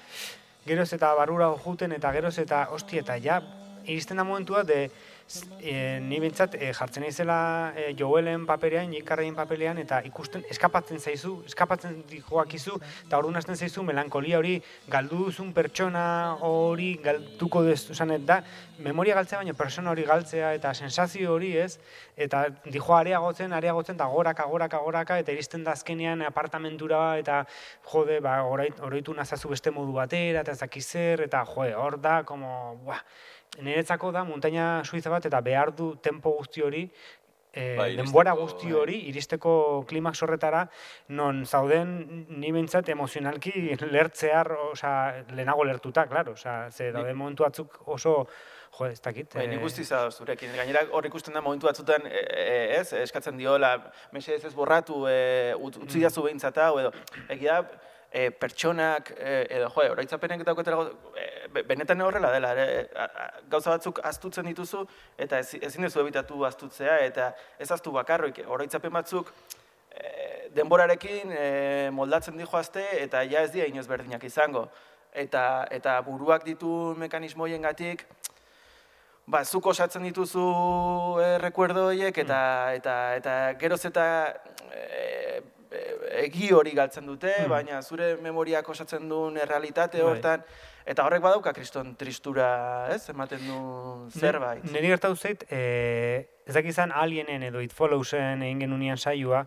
[0.69, 3.41] geroz eta barura juten, eta geroz eta, hosti, eta ja,
[3.87, 4.89] iristen da momentua, de,
[5.61, 11.35] e, ni bintzat e, jartzen naizela e, Joelen paperean, Jikarrein paperean, eta ikusten eskapatzen zaizu,
[11.49, 14.57] eskapatzen joakizu, eta orduan hasten zaizu melankolia hori
[14.91, 16.05] galdu duzun pertsona
[16.49, 18.41] hori galduko dezu, esan da,
[18.85, 21.79] memoria galtzea baina persona hori galtzea eta sensazio hori ez,
[22.17, 27.43] eta dijo areagotzen, areagotzen, eta goraka, goraka, goraka, eta iristen da azkenean apartamentura, eta
[27.93, 32.23] jode, ba, oroitu nazazu beste modu batera, eta ez dakiz zer, eta jode, hor da,
[32.29, 33.03] como, buah,
[33.61, 36.85] niretzako da montaña suiza bat, eta behar du tempo guzti hori,
[37.53, 38.75] e, iristeko, denbora guzti bai.
[38.81, 40.67] hori, iristeko klimax horretara,
[41.09, 43.53] non zauden ni behintzat emozionalki
[43.95, 48.27] lertzear, osea, lehenago lertuta, claro, osea, ze daude momentu batzuk oso,
[48.79, 49.35] jo, ez dakit.
[49.35, 50.53] Bai, eh, nik guztiz ados zurekin.
[50.55, 53.73] Gainera hor ikusten da momentu batzutan, e, e, ez, eskatzen diola,
[54.13, 56.93] mesedez ez borratu, e, ut- utzi dazu behintzat hau, edo,
[57.29, 57.81] egia da,
[58.11, 63.71] e, pertsonak, e, edo, jo, oraitzapenek dauketela, e, be- benetan horrela dela, a- a- gauza
[63.71, 64.87] batzuk aztutzen dituzu,
[65.19, 69.33] eta ez, ezin duzu ebitatu aztutzea, eta ez aztu bakarroik, oroitzapen batzuk,
[69.91, 74.69] e, denborarekin e, moldatzen dijoazte, eta ja ez dira inoz berdinak izango.
[75.13, 78.05] Eta, eta buruak ditu mekanismo horiengatik,
[79.29, 80.45] ba, zuk osatzen dituzu
[81.21, 82.41] e, rekuerdo horiek eta,
[82.77, 84.05] eta, eta geroz eta
[84.73, 84.98] e, e,
[86.19, 87.51] egi hori galtzen dute, Hmm.
[87.51, 90.11] baina zure memoriak osatzen duen errealitate Bai.
[90.11, 90.45] hortan,
[90.87, 94.65] eta horrek badauka kriston tristura, ez, ematen du zerbait.
[94.65, 99.47] Niri gertatu zait, e, ez dakizan alienen edo it followsen egin genunian saioa,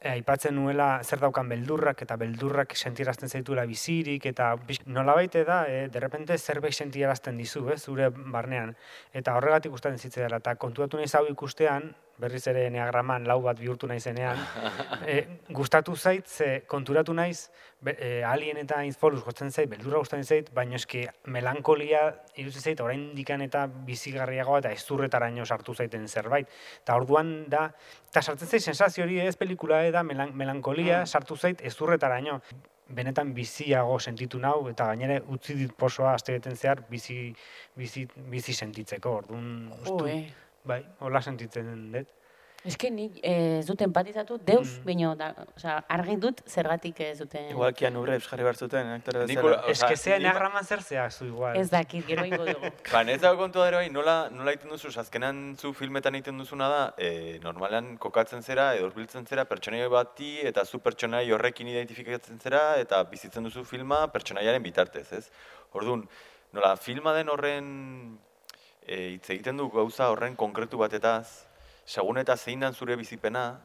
[0.00, 4.56] e, aipatzen nuela zer daukan beldurrak eta beldurrak sentirazten zaituela bizirik eta
[4.86, 8.74] nolabait da, e, derrepente zerbait sentiarazten dizu, ez, zure barnean.
[9.12, 13.90] Eta horregatik gustatzen zitzaiela eta kontuatu naiz hau ikustean, berriz ere neagraman lau bat bihurtu
[13.90, 14.38] naizenean,
[15.12, 15.18] e,
[15.50, 17.50] gustatu zait, ze konturatu naiz,
[17.82, 21.04] be, e, alien eta izfoluz gustatzen zait, beldurra gustatzen zait, baina eski
[21.34, 22.04] melankolia
[22.36, 26.50] iruditzen zait orain dikan eta bizigarriagoa eta ezurretaraino sartu zaiten zerbait.
[26.82, 27.68] Eta orduan da,
[28.10, 32.40] eta sartzen zait sensazio hori ez pelikula da melan, melankolia sartu zait ezurretaraino.
[32.92, 37.32] Benetan biziago sentitu nau eta gainera utzi dit posoa astebeten zehar bizi,
[37.78, 39.14] bizi, bizi sentitzeko.
[40.10, 40.18] Eh.
[40.64, 42.08] Bai, hola sentitzen dut.
[42.62, 44.84] Eske nik eh, ez dut empatizatu, deus, Mm.
[44.86, 47.48] baino, da, osea, argi dut zergatik ez duten...
[47.50, 49.56] Igual Keanu Reeves jarri behar zuten, aktore bezala.
[49.88, 51.56] Que zea ni- neagraman zer zea zu igual.
[51.58, 52.70] Ez dakit, gero ingo dugu.
[52.92, 56.68] Ba, ez dago kontua ere bai, nola, nola egiten duzu, azkenan zu filmetan egiten duzuna
[56.70, 62.38] da, e, normalan kokatzen zera, edo hurbiltzen zera pertsonaia bati, eta zu pertsonai horrekin identifikatzen
[62.38, 65.30] zera, eta bizitzen duzu filma pertsonaiaren bitartez, ez?
[65.72, 66.06] Orduan,
[66.52, 68.20] nola, filma den horren,
[68.86, 71.48] e, hitz egiten du gauza horren konkretu batetaz,
[71.84, 73.60] segun eta zein dan zure bizipena,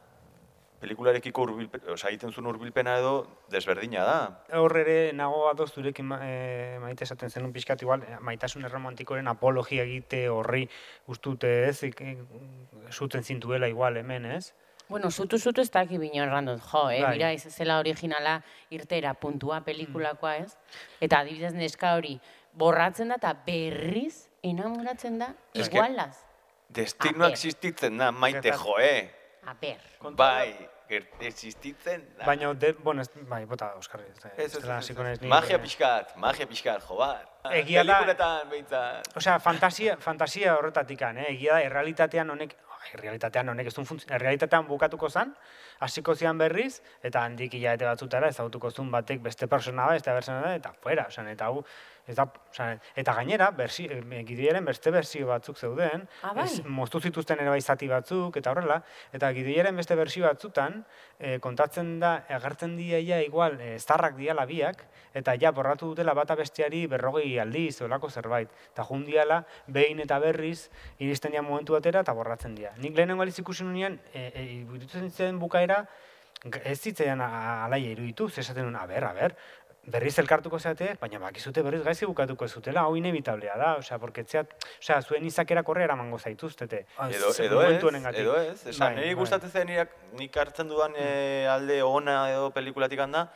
[0.81, 3.13] pelikularekiko urbilpe, osea, egiten zuen hurbilpena edo
[3.49, 4.17] desberdina da.
[4.59, 9.27] Hor ere nago adoz zurekin ma- eh, maite esaten zenun pixkat igual, eh, maitasun erromantikoren
[9.27, 10.67] apologia egite horri
[11.07, 12.19] ustute ez, ik, ik,
[12.91, 14.53] zuten zintuela igual hemen ez.
[14.87, 17.01] Bueno, zutu zutu ez daki bino errandut, jo, eh?
[17.01, 17.17] Bai.
[17.17, 20.55] Mira, ez zela originala irtera puntua pelikulakoa, ez?
[21.01, 22.19] Eta adibidez neska hori
[22.53, 26.23] borratzen da eta berriz enamoratzen da Es que- igualaz.
[26.69, 27.31] Destinoak A ber.
[27.31, 28.63] existitzen da, maite Gertatu.
[28.63, 29.13] jo, eh?
[29.45, 29.79] A ber.
[30.17, 32.25] Bai, ger- existitzen da.
[32.25, 36.45] Baina, de, bueno, ez, bai, bota Oskarri, ez, Ez, ez, ez, ez, Magia pixkat, magia
[36.47, 37.23] pixkat, jo bat.
[37.51, 39.15] Egia da- Pelikuletan, behintzat.
[39.15, 41.29] Osea, fantasia, fantasia horretatikan, eh?
[41.31, 45.33] egia da, errealitatean honek, ai, errealitatean honek ez du funtzio, errealitatean bukatuko zan,
[45.79, 50.41] hasiko zian berriz, eta handik hilabete batzutara ezagutuko zuen batek beste persona bat, beste persona
[50.41, 51.63] bat, eta fuera, osea, eta hau,
[52.07, 56.45] ez da, osea, eta gainera, bersi, eh, gidoiaren beste bersio batzuk zeuden, Ah, bai?
[56.45, 58.81] ez, moztu zituzten ere bai zati batzuk, eta horrela,
[59.13, 60.85] eta gidoiaren beste bersio batzutan,
[61.19, 66.13] eh, kontatzen da, agertzen dira ja igual, eh, zarrak diala biak, eta ja borratu dutela
[66.13, 68.49] bata besteari berrogei aldiz, olako zerbait.
[68.71, 72.71] Eta jundiala, behin eta berriz, iristen dira momentu batera eta borratzen dira.
[72.77, 75.85] Nik lehenengo aliz ikusi nunean, e, e, bukaera,
[76.63, 79.35] ez zitzaidan alaia iruditu, esaten nuen, a ber, a ber,
[79.87, 84.51] berriz elkartuko zeate, baina bakizute berriz gaizki bukatuko zutela, hau inevitablea da, osea, porque etzeat,
[84.81, 86.81] osea, zuen izakera korre eramango zaituztete.
[87.09, 87.77] Edo, Ze- edo ez,
[88.13, 88.65] edo ez.
[88.67, 89.19] Esan, Bai, niri bai.
[89.21, 89.71] gustatzen zen
[90.19, 93.31] nik hartzen dudan eh, alde ona edo pelikulatik handa,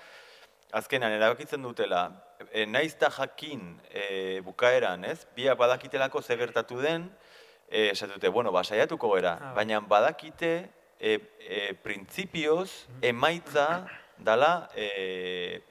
[0.73, 2.03] azkenan erabakitzen dutela,
[2.51, 5.25] e, naiz eta jakin e, bukaeran, ez?
[5.35, 7.09] Biak badakitelako ze gertatu den,
[7.69, 9.65] e, esatute, bueno, ba, saiatuko gera, Ah, bai.
[9.65, 13.85] baina badakite e, e, printzipioz emaitza
[14.17, 15.61] dala e,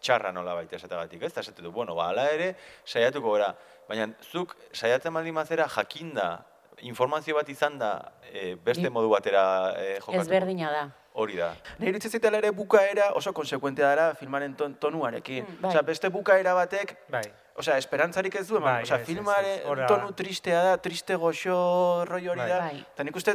[0.00, 1.32] txarra nola baita esatagatik, ez?
[1.32, 3.54] Eta esatutu, bueno, ba, ala ere, saiatuko gara.
[3.88, 6.44] Baina zuk saiatzen baldin bazera jakinda,
[6.86, 10.20] informazio bat izan da, e, beste Bi- modu batera e, jokatu.
[10.20, 10.84] Ezberdina da.
[11.18, 11.48] Hori da.
[11.80, 15.42] Nire iritzi zitela ere bukaera oso konsekuentea dara filmaren ton, tonuarekin.
[15.48, 15.70] Mm, bai.
[15.72, 17.24] Osea, beste bukaera batek Bai.
[17.58, 21.16] osea, esperantzarik ez du, Bai, osea, ez, ez, filmare ez, hora- tonu tristea da, triste
[21.18, 22.48] goxo roi hori Bai.
[22.48, 22.84] da, Bai.
[22.94, 23.34] eta nik uste,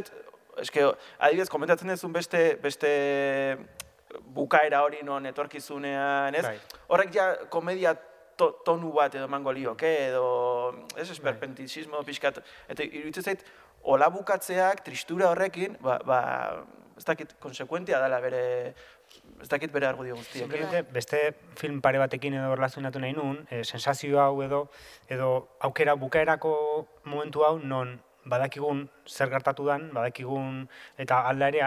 [0.62, 0.86] eske,
[1.18, 2.88] adibidez, komentatzen duzun beste, beste
[4.34, 6.44] bukaera hori non etorkizunean, ez?
[6.46, 6.58] Bai.
[6.88, 7.94] Horrek ja komedia
[8.36, 10.24] to, tonu bat edo emango lioke, edo,
[10.96, 11.16] ez, Bai.
[11.16, 13.44] esperpentisismo pixkat, eta iruditzen zait,
[13.84, 16.20] hola bukatzeak, tristura horrekin, ba, ba
[16.96, 18.42] ez dakit, konsekuentia dela bere,
[19.42, 20.44] ez dakit bere argudio guztiek.
[20.44, 21.22] Simplemente, beste
[21.58, 24.68] film pare batekin edo relazionatu nahi nun, e, sensazio hau edo,
[25.10, 25.30] edo
[25.66, 26.54] aukera bukaerako
[27.10, 30.64] momentu hau non badakigun zer gertatu dan, badakigun
[30.98, 31.66] eta alda ere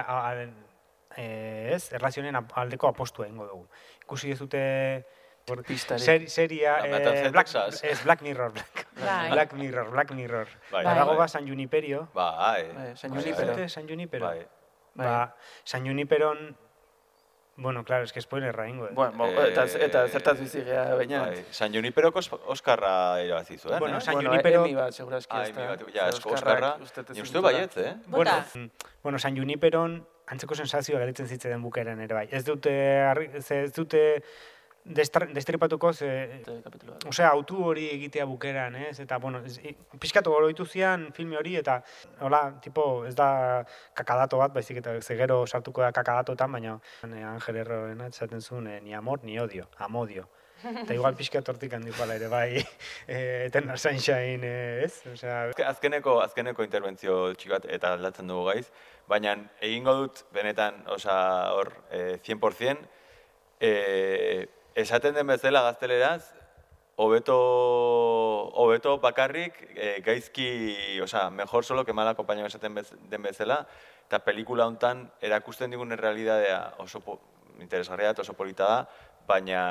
[1.17, 3.67] ez, erlazionen aldeko apostua egingo dugu.
[4.03, 5.05] Ikusi ez dute
[5.97, 7.47] ser, seria, de Black,
[7.83, 9.31] ez Black Mirror, Black, Bai.
[9.31, 10.47] Black Mirror, Black Mirror.
[10.71, 10.85] Bai, Bai.
[10.85, 11.17] Badago bai.
[11.17, 12.67] ba San Juniperio, Bai.
[12.73, 13.53] Bai, San Bai, Junipero.
[13.53, 14.25] Zute San Junipero.
[14.27, 14.45] Bai.
[14.95, 16.57] Ba, San Juniperon,
[17.55, 18.89] bueno, claro, es que spoilerra ingo.
[18.91, 21.21] Bueno, mo- Eh, eta, eta zertaz bizigea baina.
[21.27, 21.45] Bai.
[21.51, 24.01] San Juniperoko os- Oskarra irabazi zuen, Bueno, eh?
[24.01, 27.39] San bueno, Junipero- Emi bat, segurazki Ah, ez Emi bat, ja, esko dut Ni uste
[27.39, 27.95] baietz, eh?
[28.07, 28.45] Bueno, Bota.
[28.53, 28.69] mm,
[29.01, 32.27] bueno, San Juniperon antzeko sensazioa garitzen zitzaidan bukaeran ere bai.
[32.31, 32.71] Ez dute,
[33.07, 34.01] arri- ze- ez dute
[34.87, 36.07] destripatuko, ze,
[37.09, 38.99] osea, autu hori egitea bukeran, ez?
[39.03, 39.57] Eta, bueno, ez,
[39.99, 41.81] pixkatu goroitu zian filme hori, eta,
[42.23, 47.23] hola, tipo, ez da kakadato bat, baizik eta ze gero sartuko da kakadatotan, baina eh,
[47.23, 50.27] Angel Herrorena esaten zuen, eh, ni amor, ni odio, amodio.
[50.63, 52.63] Eta igual pixka tortik handikoala ere, bai,
[53.07, 55.03] eh, Eternal Sunshine, eh, ez?
[55.11, 58.71] Osea, Azke- Azkeneko, azkeneko interbentzio txiki bat eta aldatzen dugu gaiz,
[59.07, 62.87] baina egingo dut benetan, osea, hor, eh, 100%,
[63.59, 66.33] eh, esaten den bezala gazteleraz,
[66.97, 67.37] hobeto
[68.57, 73.67] hobeto bakarrik eh, gaizki, osea, mejor solo que mal acompañado esaten bez, den bezala,
[74.07, 77.19] eta pelikula hontan erakusten digun realidadea oso po,
[77.61, 78.79] interesgarria da, oso polita da,
[79.27, 79.61] baina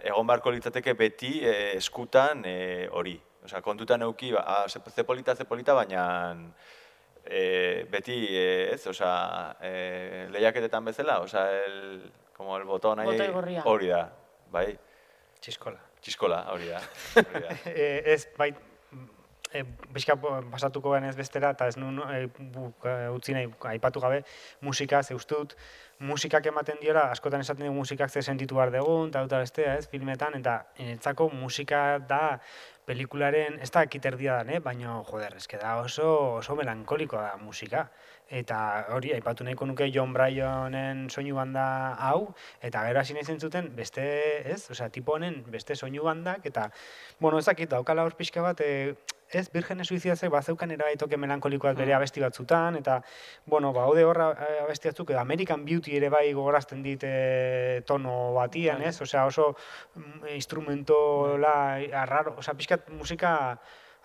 [0.00, 3.16] egon beharko litzateke beti eh, eskutan eh, hori.
[3.46, 6.34] Osea, kontutan euki, ba, ah, ze, ze polita, ze polita, baina
[7.26, 13.18] eh, beti, eh, ez, osea, eh, lehiaketetan bezala, osea, el, como el botón ahí,
[13.64, 14.12] hori da,
[14.50, 14.78] bai,
[15.40, 15.80] txiskola.
[16.00, 16.80] txiskola, hori da,
[17.22, 17.58] hori da.
[17.72, 18.52] e, ez, bai,
[19.52, 19.64] e,
[19.94, 24.22] bizka pasatuko garen ez bestera, eta ez nun e, bu, e, utzi nahi aipatu gabe,
[24.60, 25.56] musika, ze uste dut,
[25.98, 29.88] musikak ematen diola, askotan esaten dugu musikak ze sentitu behar dugun, eta dut bestea, ez,
[29.92, 32.38] filmetan, eta niretzako musika da
[32.86, 34.60] pelikularen, ez da ekiterdia da, eh?
[34.62, 36.08] baina, joder, eske da oso,
[36.38, 37.88] oso melankolikoa da musika.
[38.26, 43.68] Eta hori, aipatu nahiko nuke John Bryanen soinu banda hau, eta gero hasi nahi zentzuten
[43.76, 44.02] beste,
[44.50, 44.64] ez?
[44.70, 46.72] Osea, tipo honen beste soinu bandak, eta,
[47.20, 48.96] bueno, ezakit, daukala hor pixka bat, e,
[49.30, 52.98] ez, Virgene Suizidazek bazeukan era toke melankolikoak bere abesti batzutan, eta,
[53.46, 57.80] bueno, ba, haude horra eh, abesti batzuk, edo American Beauty ere bai gogorazten dit e,
[57.86, 59.00] tono batian, ez?
[59.06, 59.52] Osea, oso
[59.94, 63.36] mm, instrumento la, arraro, osea, pixkat musika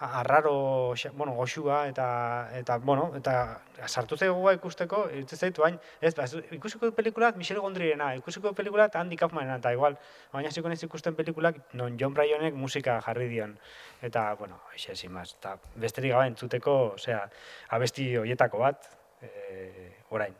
[0.01, 6.13] arraro, xa- bueno, goxua eta eta bueno, eta sartu zaigu ikusteko, iruditzen zait bain, ez,
[6.17, 6.25] ba,
[6.57, 9.97] ikusiko pelikulat Michel Gondrirena, ikusiko pelikulat Andy Kaufmanena eta igual,
[10.33, 13.57] baina hasiko naiz ikusten pelikulak non John Bryanek musika jarri dion.
[14.01, 17.27] Eta bueno, sin más, eta besterik gabe entzuteko, osea,
[17.69, 18.89] abesti hoietako bat,
[19.21, 20.33] eh, orain.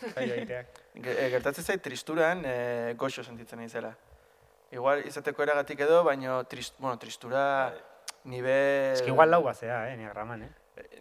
[0.16, 0.66] Bai, egiteak.
[0.94, 3.94] Ge- e, Gertatzen zait tristuran e, goxo sentitzen naizela.
[4.72, 7.72] Igual izateko eragatik edo, baina trist, bueno, tristura
[8.24, 8.92] nivel...
[8.94, 10.50] Ez que igual lau bazea, eh, niagraman, eh?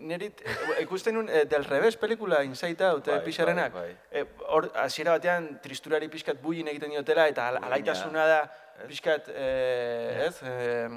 [0.02, 3.74] Neri eh, ikusten nun eh, del revés pelikula Inside Out, eh, Bai, pixarrenak.
[3.74, 8.40] bai, Eh, Hor, hasiera batean tristurari pixkat buin egiten diotela, eta al- alaitasuna da
[8.88, 10.90] pixkat, eh, ez, eh,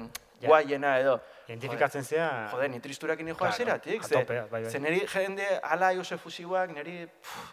[0.43, 0.49] Ja.
[0.51, 1.15] guaiena edo.
[1.47, 2.27] Identifikatzen zea...
[2.51, 4.61] Jode, ni tristurakin nijo Claro, hasieratik, a ze, bai, bai.
[4.71, 7.01] ze neri jende ala Josef Fusiuak, neri,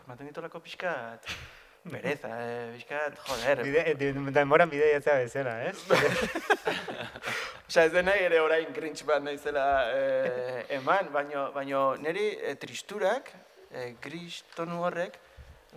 [0.07, 1.26] maten ditolako pixkat,
[1.91, 3.62] Pereza, eh, bizkat, joder.
[3.64, 5.78] Bide, de- denboran bideiatzea bezala, ez?
[7.70, 9.64] Osea, ez dena ere orain grinch bat naizela
[9.95, 13.30] eh, eman, baino, baino niri eh, tristurak,
[13.72, 15.16] eh, gris tonu horrek,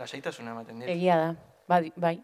[0.02, 0.90] lasaitasuna ematen dit.
[0.90, 1.30] Egia da,
[1.70, 2.16] bai, bai.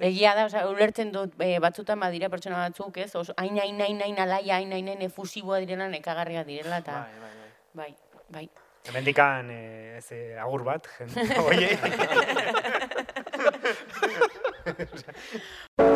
[0.00, 3.14] Egia da, osea, ulertzen dut, e, batzutan badira pertsona batzuk, ez?
[3.14, 7.12] Oso, hain, hain, hain, hain, alaia, hain, hain, hain, efusiboa direla, nekagarria direla, eta, Bai,
[7.20, 7.50] bai, bai.
[7.74, 7.94] bai,
[8.30, 8.48] bai.
[8.84, 11.78] Hemendikan eh, ez, eh, agur bat, jende, oie.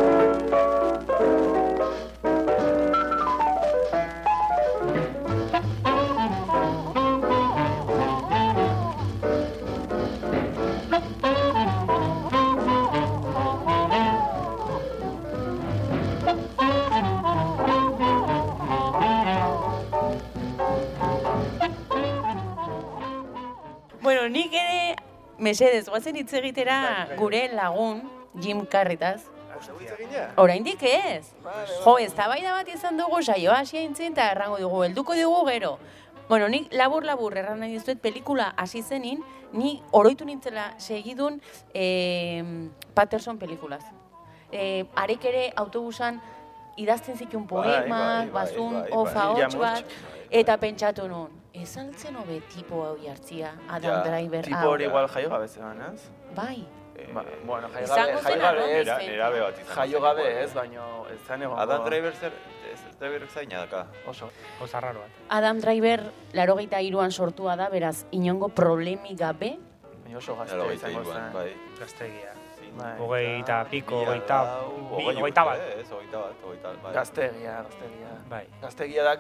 [25.49, 27.19] mesedez, guazen hitz egitera Bai, bai.
[27.19, 28.03] gure lagun,
[28.41, 29.23] Jim Carretaz.
[30.39, 31.33] Oraindik ez.
[31.85, 35.79] Jo, ez bat izan dugu saioa hasi aintzen eta errango dugu, helduko dugu gero.
[36.29, 39.23] Bueno, nik labur-labur erran nahi dizuet pelikula hasi zenin,
[39.53, 41.41] ni oroitu nintzela segidun
[41.73, 42.45] eh,
[42.95, 43.85] Patterson pelikulaz.
[44.53, 46.21] Eh, arek ere autobusan
[46.77, 48.99] idazten zituen poemak, bai, bai, bazun, bai, bai.
[48.99, 49.97] ofa hots bat,
[50.31, 54.71] eta pentsatu nun, ez altzen hobe tipo hau jartzia, Adam Ja, Driver Tipo hau.
[54.71, 56.11] hori igual jaio gabe zegoen, ez?
[56.35, 56.67] Bai,
[56.99, 59.07] Eh, Ba, bueno, jaio gabe, jaio gabe Nera, zen.
[59.07, 59.75] nerabe bat izan.
[59.77, 61.57] jaio gabe ez, baino ez zen egon.
[61.61, 62.33] Adam Driver zer,
[62.73, 63.87] ez ez Driver zaina daka.
[64.05, 64.31] Oso.
[64.61, 65.09] Oza raro bat.
[65.29, 69.59] Adam Driver larogeita iruan sortua da, beraz, inongo problemik gabe,
[70.03, 71.33] Baina oso Laro gazte gaita izango iruan, zen.
[71.35, 71.53] bai.
[71.79, 72.33] Gaztegia.
[72.79, 72.99] Bai.
[72.99, 74.43] Hogei eta piko, hogeita,
[74.91, 75.59] hogeita bat.
[75.79, 76.93] Ez, hogeita bat, hogeita bat, bai.
[76.95, 78.11] Gaztegia, gaztegia.
[78.29, 78.47] Bai.
[78.61, 79.17] Gaztegia da,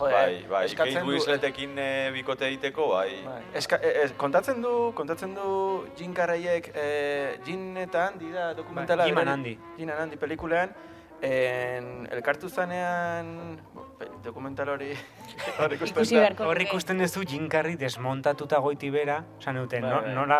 [0.00, 1.12] joder, Bai, bai, Kate eskatzen du...
[1.12, 3.20] Winsletekin eh, bikote egiteko, bai.
[3.26, 3.38] Bai.
[3.60, 5.50] Eska, e, e, kontatzen du, kontatzen du
[5.98, 6.88] Jim Carreyek, e,
[7.46, 9.04] Jim eta Andy da dokumentala.
[9.04, 9.54] Bai, Jim and Andy.
[9.78, 10.74] Jim and Andy pelikulean,
[11.20, 13.60] en, elkartu zanean,
[14.24, 14.90] dokumental hori,
[15.62, 16.20] hori ikusten ikusi da.
[16.22, 20.14] beharko Hor ikusten duzu Jim Carrey desmontatuta goiti bera, osan dute, Bai, no, bai.
[20.14, 20.38] nola,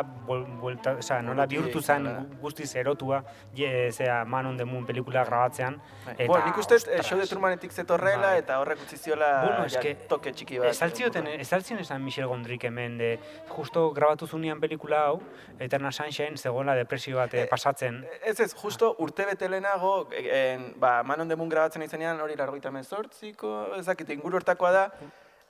[0.60, 2.14] buelta, oza, nola Buruti bihurtu zen da.
[2.40, 3.22] guztiz erotua,
[3.54, 5.80] je, zera, Man on the Moon pelikula grabatzean.
[6.06, 6.14] Bai.
[6.18, 8.38] Eta, bueno, nik uste eh, show de Trumanetik zetorrela Bai.
[8.44, 10.70] eta horrek utzi ziola Bueno, eske, toke txiki bat.
[10.70, 13.12] Ez altzioten, ez altzien esan Michel Gondrik hemen, de,
[13.48, 15.20] justo grabatu zunean pelikula hau,
[15.58, 18.02] Eternal Sunshine zegoela depresio bat eh, Eh, pasatzen.
[18.22, 22.70] Ez ez, justo urte bete lehenago, e, en, ba, Manon Demun grabatzen izenean hori largoita
[22.70, 24.84] mezortziko, ezakit, inguru hortakoa da,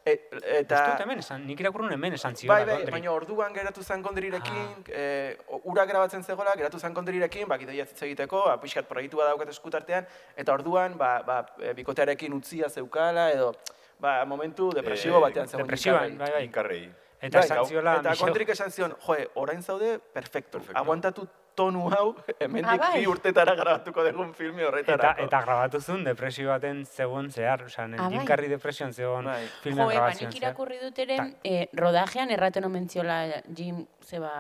[0.05, 0.15] e,
[0.61, 0.77] eta...
[0.85, 4.03] Ez dut hemen esan, nik irakurrun hemen esan ziola Bai, bai, baina orduan geratu zen
[4.03, 4.93] kondrirekin, Ah.
[5.03, 9.49] eh, ura grabatzen zegoela, geratu zen kondrirekin, ba, gidoia hitz egiteko, ba, pixkat proiektua daukat
[9.49, 13.53] eskutartean, eta orduan, ba, ba, e, bikotearekin utzia zeukala, edo,
[14.01, 15.67] ba, momentu depresibo Eh, batean zegoen.
[15.67, 16.45] Depresioan, Jim bai, bai.
[16.49, 16.91] Inkarrei.
[17.21, 20.57] Eta Bai, esan ziola Eta Michel- kontrik esan zion, joe, orain zaude, perfecto.
[20.59, 20.79] Perfecto.
[20.81, 21.29] Aguantatu
[21.61, 23.01] tonu hau, hemendik Ah, bai.
[23.01, 25.25] bi urtetara grabatuko dugun filmi Eta, horretarako.
[25.27, 28.27] eta grabatu zuen depresio baten zegoen zehar, osea, Ah, Jim bai.
[28.27, 29.47] Carrey depresioan zegoen Bai.
[29.63, 30.43] filmen Jo, ba, grabazioan zehar.
[30.43, 33.19] irakurri dut ere, eh, rodajean erraten omen ziola
[33.55, 34.33] Jim, zeba,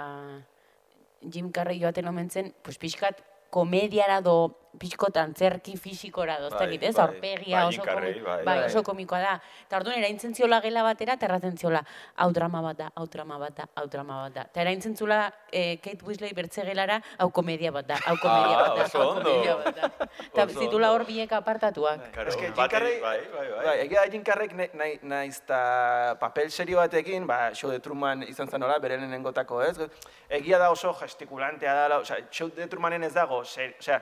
[1.22, 6.78] Jim Carrey joaten omen zen, pues pixkat komediara do pixkot antzerki fisikora do, ez Bai,
[6.80, 6.94] ez?
[6.94, 7.04] bai.
[7.06, 9.32] Aurpegia Bai, oso, komi- bai, oso komikoa da.
[9.66, 11.82] Eta orduan eraintzen ziola gela batera, eta erraten ziola,
[12.16, 14.42] hau drama bat da, hau drama bat da, hau drama bat da.
[14.42, 18.62] Eta eraintzen ziola eh, Kate Winslet bertze gelara, hau komedia bat da, hau komedia Ah,
[18.68, 20.08] bat da, hau komedia bat da.
[20.30, 22.06] Eta zitula hor biek apartatuak.
[22.26, 23.64] Eske, Jim bate- Carrey, bai, bai, bai.
[23.66, 25.30] bai, egia da Jim Carreyk nahi,
[26.20, 29.76] papel serio batekin, ba, show de Truman izan zen hola, bere lehenengotako, ez?
[30.28, 34.00] Egia da oso gestikulantea da, osea, show de Trumanen ez dago, ser, osea,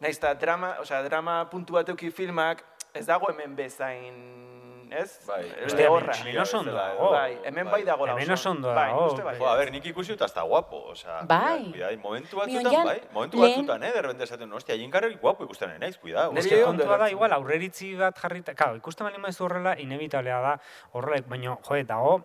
[0.00, 4.14] nahiz ta drama, osea, drama puntu bat euki filmak, ez dago hemen bezain,
[4.92, 5.18] ez?
[5.26, 5.40] Bai.
[5.88, 6.14] Horra.
[6.14, 7.10] hemen oso ondo Bezala, dago.
[7.10, 9.06] Bai, hemen bai dago Hemen oso ondo bai, dago.
[9.10, 9.34] uste bai.
[9.38, 11.22] Jo, a ber, nik ikusi dut hasta guapo, osea.
[11.26, 11.72] Bai.
[11.72, 15.78] Cuidado, momentu batzutan, bai, momentu batzutan, eh, derbente esaten, hostia, Jim Carrey guapo ikusten nahi
[15.80, 16.30] naiz, cuidado.
[16.30, 20.58] Ondo kontua da, igual, aurreritzi bat jarrita, claro, ikusten bali maizu horrela, inevitablea da
[20.92, 22.16] horrek, baina, jo, dago,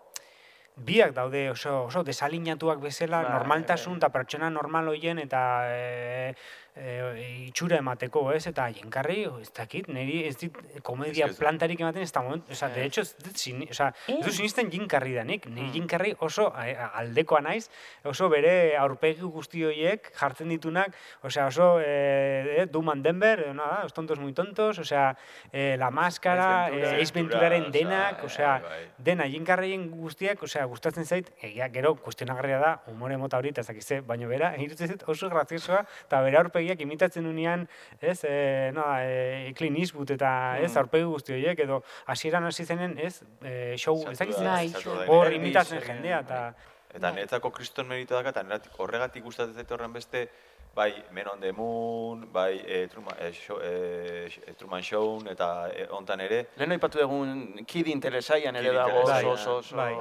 [0.76, 3.98] biak daude oso, oso desalinatuak bezala, Bai, normaltasun bai.
[3.98, 6.34] eta pertsona normal hoien eta e,
[6.74, 8.46] e, itxura emateko, ez?
[8.48, 12.48] Eta jenkarri, ez dakit, niri ez dit komedia que ez- plantarik ematen ez da moment,
[12.50, 12.86] oza, de Ez.
[12.86, 14.24] hecho, ez dut sini, oza, ez Ez.
[14.24, 15.54] dut sinisten jinkarri danik, Mm.
[15.54, 17.68] niri jinkarri oso eh, aldekoa naiz,
[18.04, 23.80] oso bere aurpegi guzti horiek jartzen ditunak, osea, oso eh, eh, Duman Denver, eh, nada,
[23.82, 25.16] los tontos muy tontos, osea,
[25.52, 26.96] eh, la máscara, Ace Ventura.
[26.98, 28.88] eh, Ace Venturaren denak, eh, osea, bai.
[28.98, 33.60] dena Jim Carreyen guztiak, osea, gustatzen zait, egia, gero, kuestionagarria da, umore mota hori, eta
[33.60, 37.66] ez dakize, baina bera, irutzen zait oso graziosoa, eta bere aurpegiak imitatzen unean,
[38.00, 40.78] ez, e, no, e, Clint Eastwood eta, ez, Mm.
[40.78, 44.68] aurpegi guzti horiek, edo hasieran hasi zenen, ez, e, show, ez Bai.
[44.68, 46.54] Saturday hor Night imitatzen Elvis, jendea, eh, eta...
[46.92, 47.12] Eta Bai.
[47.14, 50.28] niretzako kriston merito daka, eta niretzako horregatik gustatzen zait horren beste,
[50.74, 55.86] bai Men on the Moon, bai e, Truman, e, show, e, Truman Show, eta e,
[55.90, 59.76] hontan ere, Lehen aipatu dugun Kidin telesaian ere dago oso, oso, oso...
[59.76, 59.94] Bai.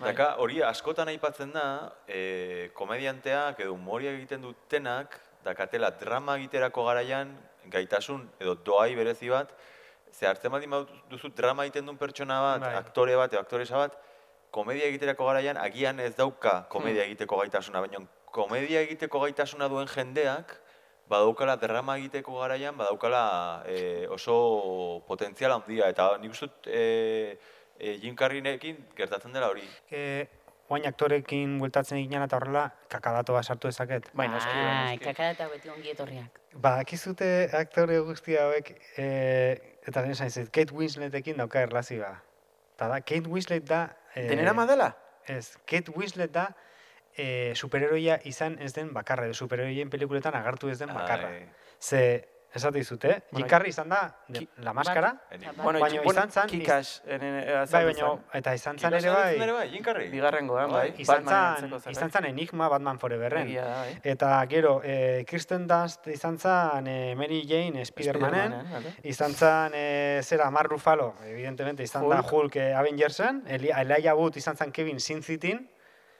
[0.00, 0.12] Bai.
[0.12, 7.34] Daka, hori askotan aipatzen da, e, komedianteak edo humoria egiten dutenak, dakatela drama egiterako garaian,
[7.70, 9.52] gaitasun edo doai berezi bat,
[10.12, 10.72] ze hartzen baldin
[11.10, 12.74] duzu drama egiten duen pertsona bat, Bai.
[12.80, 13.98] aktore bat edo aktoresa bat,
[14.50, 18.02] komedia egiterako garaian agian ez dauka komedia egiteko gaitasuna, baina
[18.34, 20.56] komedia egiteko gaitasuna duen jendeak,
[21.10, 23.22] badaukala drama egiteko garaian, badaukala
[23.66, 27.38] e, oso potentzial handia, eta nik uste e,
[27.78, 29.66] e, Jim Carreynekin gertatzen dela hori.
[29.90, 30.26] E,
[30.70, 34.06] Oain aktorekin bueltatzen eginan eta horrela, kakadato bat sartu dezaket.
[34.14, 35.06] Bai, noski, bai, Ai, noski.
[35.08, 36.40] kakada beti ongi etorriak.
[36.54, 37.26] Ba, akizute
[37.58, 39.06] aktore guzti hauek, e,
[39.90, 42.12] eta den esan Kate Winsletekin dauka erlazioa.
[42.76, 43.88] Eta da, Kate Winslet da...
[44.14, 44.92] E, Denera madela?
[45.26, 46.52] Ez, Kate Winslet da
[47.16, 51.32] e, superheroia izan ez den bakarra, edo superheroien pelikuletan agartu ez den bakarra.
[51.34, 51.48] Ai.
[51.80, 52.02] Ze,
[52.52, 53.22] esate dizute, eh?
[53.30, 55.14] Bueno, Jim Carrey izan da, ki- la maskara.
[55.62, 57.18] Bueno, Baina itxu- bueno, izan zan- Kikas, eh,
[57.70, 58.18] bai, baina, zen.
[58.32, 60.08] eta izan zan ere bai, bai, Jim Carrey?
[60.10, 60.94] Bigarrengoan, bai.
[60.98, 63.46] izan Batman zan, izan zan enigma Batman Foreverren.
[63.54, 64.00] Bai.
[64.02, 68.94] Eta gero, e, Kirsten Dunst izan zan e, Mary Jane Spidermanen, vale.
[69.04, 72.32] izan zan e, zera Mark Ruffalo, evidentemente, izan da Hulk.
[72.32, 75.68] Hulk e, Avengersen, Eli- Elijah Wood izan zan Kevin Sin Cityn,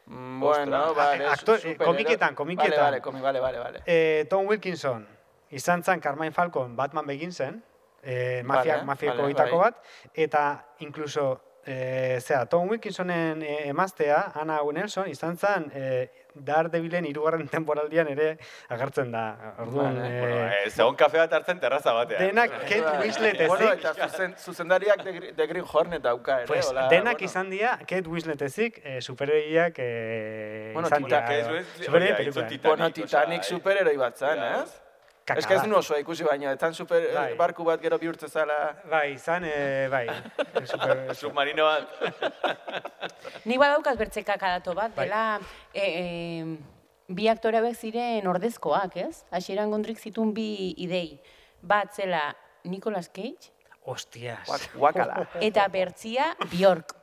[0.07, 1.25] Mm, Bueno, vale.
[1.27, 2.71] Ah, actor- su- eh, superhero- komiketan, komiketan.
[2.71, 3.83] Vale, vale, komi, vale, vale, vale.
[3.87, 5.07] e, Tom Wilkinson
[5.51, 7.63] izan zan Carmine Falcon Batman Beginsen,
[8.03, 9.51] e, mafia, Vale, mafiako vale, bai.
[9.59, 9.85] bat,
[10.15, 17.47] eta incluso e, zera, Tom Wilkinsonen e, emaztea, Anna Nelson, izan zan e, Daredevilen hirugarren
[17.57, 18.39] temporaldian ere
[18.71, 19.55] agertzen da.
[19.59, 20.09] Orduan, Vale.
[20.09, 22.23] e, Bueno, eh, zegoen kafe bat hartzen terraza batean.
[22.29, 22.51] denak.
[22.63, 22.99] Kate.
[23.03, 27.19] Winslet Bueno, ezik, eta zuzen, zuzendariak de, de Green Hornet dauka ere, pues, hola, denak
[27.19, 27.27] bueno.
[27.27, 31.47] izan dira Kate Winslet ezik e, superheroiak e, Bueno, izan Titanic,
[31.79, 31.91] dira.
[32.65, 34.65] Bueno, Titanic, superheroi bat zen, Ja.
[35.27, 35.37] Ez?
[35.39, 37.35] Ez que ez nu oso ikusi baino, etan super eh, Bai.
[37.39, 38.77] barku bat gero bihurtze zala...
[38.91, 40.07] Bai, izan, e, bai.
[40.71, 41.89] super, Submarino bat.
[43.45, 45.07] Ni badaukat bertze kakadato bat, Bai.
[45.07, 45.41] dela
[45.73, 46.59] e, e,
[47.09, 49.25] bi aktore hauek ziren ordezkoak, ez?
[49.31, 51.21] Hasieran gondrik zituen bi idei.
[51.63, 53.53] Bat zela Nicolas Cage
[53.85, 54.47] Hostias.
[54.47, 55.27] Guak- Guakala.
[55.41, 56.97] eta bertzia Bjork.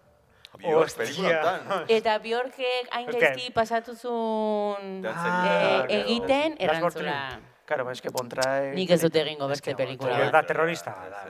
[1.87, 6.01] Eta Bjorkek hain gaizki pasatu zuen Dantzerita, e, gero.
[6.01, 7.17] egiten erantzula.
[7.67, 8.69] Karo, ba, eske Bontrae...
[8.77, 10.29] Nik ez dut egingo beste pelikula bat.
[10.31, 11.23] da terrorista da.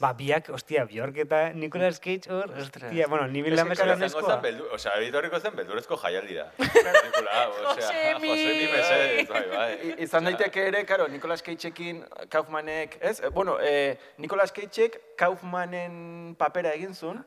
[0.00, 4.24] Ba, biak, ostia, Bjork eta Nicolas Cage hor, ostia, bueno, ni bilan bezala neskoa.
[4.38, 5.98] zen beldu, osea, etorriko zen beldurezko.
[6.00, 8.30] Pelikula, osea, Josemi!
[8.32, 9.94] Josemi Mesedez, bai, bai.
[10.06, 13.20] Izan daiteke ere, karo, Nicolas Cageekin Kaufmanek, ez?
[13.20, 17.20] Eh, Bueno, eh, Nicolas Cageek Kaufmanen papera egin zuen.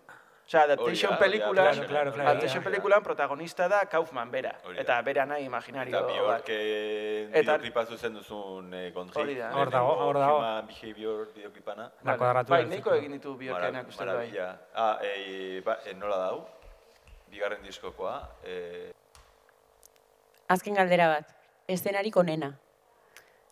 [0.45, 2.71] Osea, adaptation da, pelikulan, hori da, claro, claro, adaptation claro.
[2.71, 4.51] pelikulan protagonista da Kaufman bera.
[4.63, 4.73] Da.
[4.81, 5.97] Eta bera nahi imaginario.
[5.97, 6.07] Eta.
[6.07, 9.21] Bjork eh, Eta- bideoklipa zuzen duzun eh, kontri.
[9.21, 9.51] Hori da.
[9.55, 10.37] Hor dago, hor dago.
[10.37, 11.83] Human Behavior bideoklipana.
[11.83, 12.17] La Vale.
[12.17, 12.99] kuadratura Bai, nahiko círculo.
[12.99, 14.13] egin ditu Bjorkenak uste bai.
[14.13, 14.49] Maravilla.
[14.75, 16.45] Ah, eh, ba, eh, nola dau?
[17.31, 18.29] Bigarren diskokoa.
[18.43, 18.91] Eh,
[20.49, 21.33] Azken galdera bat.
[21.67, 22.51] Eszenarik onena.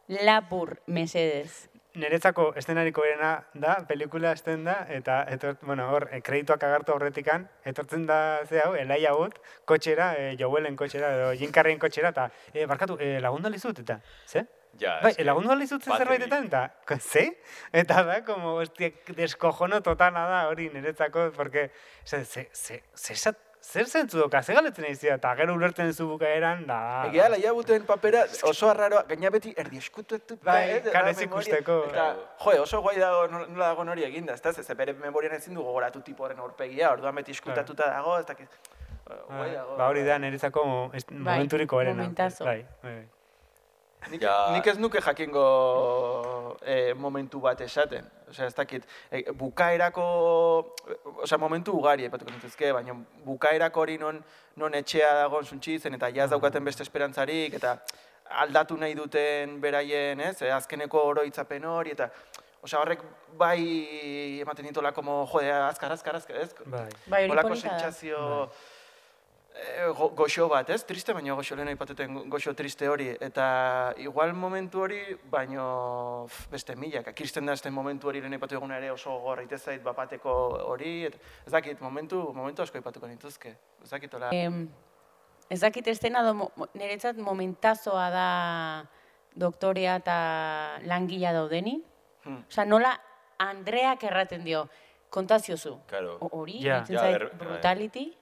[0.07, 1.69] Labur, mesedez.
[1.93, 7.49] Niretzako eszenariko erena da, pelikula esten da, eta, etor, bueno, hor, e, kredituak agartu horretikan,
[7.67, 9.35] etortzen da, ze hau, Elijah Wood,
[9.67, 13.99] kotxera, e, Joelen kotxera, edo Jim Carreyen kotxera, eta, e, barkatu, e, lagundu alizut, eta,
[14.25, 14.45] ze?
[14.79, 16.07] ja, Bai, eske- lagundu alizut ze baterik.
[16.23, 17.25] zerbaitetan, eta, ze?
[17.73, 21.71] Eta da, como, hostia, deskojono totala da hori niretzako, porque,
[22.05, 26.07] ze, ze, ze, ze, ze, zer zentzu doka, ze galetzen izia, eta gero ulertzen zu
[26.09, 26.80] bukaeran, da...
[27.07, 31.20] Egia, laia buten papera oso arraroa, gaina beti erdi eskutuetuta, Bai, eh, karo, da ez
[31.20, 31.59] memoria.
[31.59, 31.78] ikusteko.
[31.91, 32.07] Eta,
[32.45, 35.62] jo, oso guai dago, nola dago hori eginda, ez da, ze bere memorian ezin du
[35.64, 38.49] gogoratu tipo horren aurpegia, orduan beti eskutatuta dago, ez dakit,
[39.30, 39.78] guai dago.
[39.78, 42.01] Ba hori da niretzako est- Bai, momenturiko erena.
[42.03, 42.45] momentazo.
[42.45, 43.07] Bai, bai, bai.
[44.09, 44.49] Nik, Ja.
[44.51, 48.05] nik ez nuke jakingo eh, momentu bat esaten.
[48.29, 50.03] Osea, ez dakit, eh, bukaerako,
[51.23, 52.95] osea, momentu ugari epatuko nituzke, baina
[53.25, 54.23] bukaerako hori non,
[54.55, 57.77] non etxea dagoen zuntxitzen, eta jaz daukaten beste esperantzarik, eta
[58.41, 62.09] aldatu nahi duten beraien, ez, eh, azkeneko oroitzapen hori, eta
[62.61, 62.99] Osea, horrek
[63.39, 66.51] bai ematen ditula como, jode, azkar, azkar, azkar, ez?
[66.65, 66.89] Bai.
[67.07, 67.55] Bai, hori da.
[67.55, 68.51] sentsazio go,
[70.15, 70.83] goxo bat, ez?
[70.85, 73.09] Triste, baina goxo lehen aipatuten go- goxo triste hori.
[73.19, 77.13] Eta igual momentu hori, baino beste milak.
[77.13, 80.29] Kirsten da este momentu hori lehen aipatu eguna ere oso gorra zait bapateko
[80.67, 81.05] hori.
[81.05, 83.55] Et, ez dakit, momentu, momentu asko aipatuko nituzke.
[83.83, 84.29] Ez dakit, hola.
[84.31, 84.69] Em,
[85.49, 88.85] ez dakit estena do, niretzat momentazoa da
[89.35, 91.81] doktorea eta langila daudeni.
[92.23, 92.43] Hmm.
[92.47, 92.95] Osea, nola
[93.37, 94.67] Andreak erraten dio,
[95.09, 95.79] kontaziozu.
[95.87, 96.17] Claro.
[96.31, 96.85] Hori, yeah.
[96.87, 97.17] Bai.
[97.37, 98.05] brutality.
[98.11, 98.20] Bai.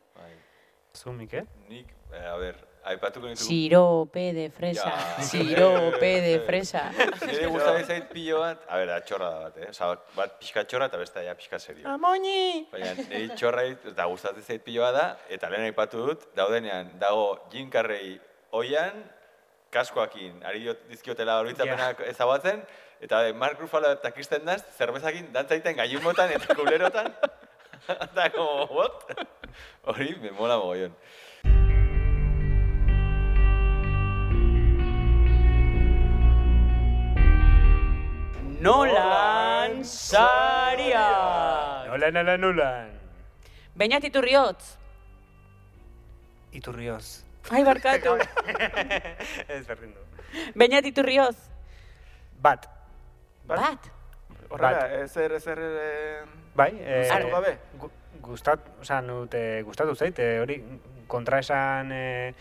[0.96, 1.46] Zumik, eh?
[1.70, 2.56] Nik, eh, a ber,
[2.90, 3.46] aipatuko nitugu.
[3.48, 5.24] Sirope de fresa, Ja.
[5.24, 6.92] sirope de fresa.
[7.26, 9.70] Nire gustatzen zait pilo bat, a ber, txorra da bat, eh?
[9.70, 11.88] Osa, bat pixka txorra eta beste ja pixka serio.
[11.88, 12.68] Amoñi!
[12.72, 17.48] Baina nire txorra eta gustatzen zait pilo bat da, eta lehen aipatu dut, daudenean, dago
[17.54, 18.20] Jim Carrey
[18.52, 19.04] oian,
[19.70, 22.64] kaskoakin, ari dizkiotela horitzapenak ezabatzen,
[23.00, 27.14] eta de, Mark Ruffalo eta Kristen Dunst, zerbezakin dantzaiten gailumotan eta kulerotan.
[28.06, 28.94] Eta, como, what?
[29.86, 30.94] Hori, me mola mogollon.
[38.62, 41.08] Nolan Saria.
[41.88, 42.90] Nolan, nolan, nolan.
[43.76, 44.76] Beñat iturriotz.
[46.52, 47.24] Iturrioz.
[47.50, 48.18] Ai, barkatu.
[49.56, 50.04] Ez berdin du.
[50.54, 51.38] Beñat iturrioz.
[52.44, 52.68] Bat.
[53.48, 53.99] Bat.
[54.50, 55.60] Horrela, ezer, ezer...
[55.62, 56.24] eh,
[56.56, 57.58] Bai, eh, Gustatu gabe?
[57.80, 57.92] gu-
[58.22, 60.58] Gustat, osea, nute gustatu zait, eh, hori
[61.08, 62.34] kontraesan eh,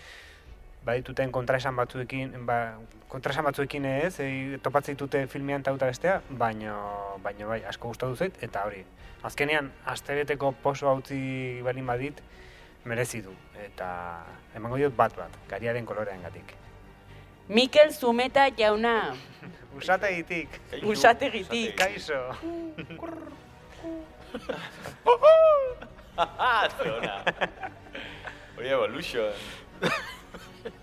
[0.84, 2.78] badituten kontraesan batzuekin, ba,
[3.08, 6.74] kontraesan batzuekin ez, eh, topatzen ditute filmean tauta bestea, baino,
[7.22, 8.82] baino bai, asko gustatu zait, eta hori,
[9.22, 12.20] azkenean, astebeteko poso hautzi balin badit,
[12.84, 13.32] merezi du,
[13.64, 14.24] eta
[14.56, 16.54] emango diot bat bat, gariaren koloreangatik.
[17.48, 19.14] Mikel Zumeta jauna.
[19.78, 20.48] Usategitik,
[20.82, 21.76] Usategitik.
[21.78, 22.18] kaixo.
[26.82, 27.22] Zona.
[28.56, 29.32] Hori evolution.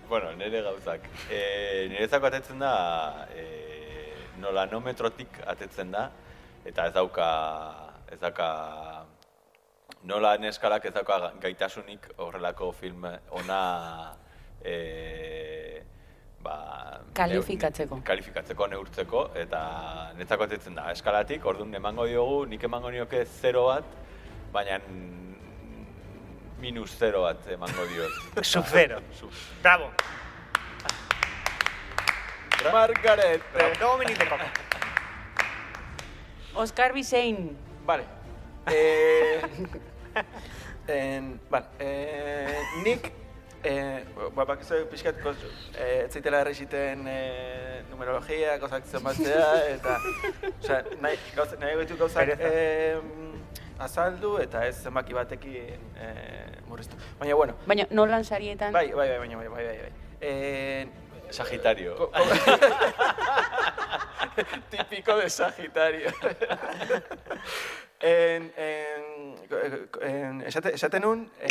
[0.08, 1.04] bueno, nire gauzak.
[1.28, 2.72] E, nirezako atetzen da,
[3.36, 3.44] e,
[4.40, 6.08] nolanometrotik atetzen da,
[6.64, 7.28] eta ez dauka,
[8.08, 8.48] ez dauka,
[10.08, 13.04] nola neskalak ez dauka gaitasunik horrelako film
[13.42, 13.60] ona
[14.64, 14.74] e,
[16.46, 16.56] ba,
[17.16, 18.00] Kalifikatzeko.
[18.04, 19.60] kalifikatzeko, neurtzeko, eta
[20.18, 23.84] netzako atetzen da, eskalatik, orduan emango diogu, nik emango nioke zero bat,
[24.52, 24.78] baina
[26.60, 28.12] minus zero bat emango diot.
[28.52, 29.00] Sub-zero.
[29.18, 29.32] Sub.
[29.62, 29.90] Bravo.
[32.72, 33.42] Margaret!
[33.54, 34.36] Bravo, miniteko.
[36.54, 37.56] Oscar Bisein.
[37.86, 38.04] Vale.
[38.68, 39.42] Eh,
[40.88, 41.66] en, vale.
[41.78, 43.12] Eh, nik,
[43.66, 44.04] eh,
[44.36, 45.36] ba, bakizu pixkat, kos,
[45.74, 49.92] eh, ez zaitela errexiten eh, numerologia, gauzak zenbatzea, eta,
[50.60, 52.98] osea, nahi, gauz, nahi gaitu gauzak eh,
[53.78, 56.96] azaldu, eta ez zenbaki batekin eh, murriztu.
[57.20, 58.72] Baina, bueno, Baina Nolan sarietan.
[58.72, 59.92] bai, bai, bai, baina, bai, bai, bai, bai.
[60.20, 60.86] Eh,
[61.30, 61.96] Sagitario.
[61.96, 62.16] Co- co-
[64.70, 66.10] Típico de Sagitario.
[68.00, 69.02] en, en,
[70.02, 71.50] en, esate, esaten nun, en,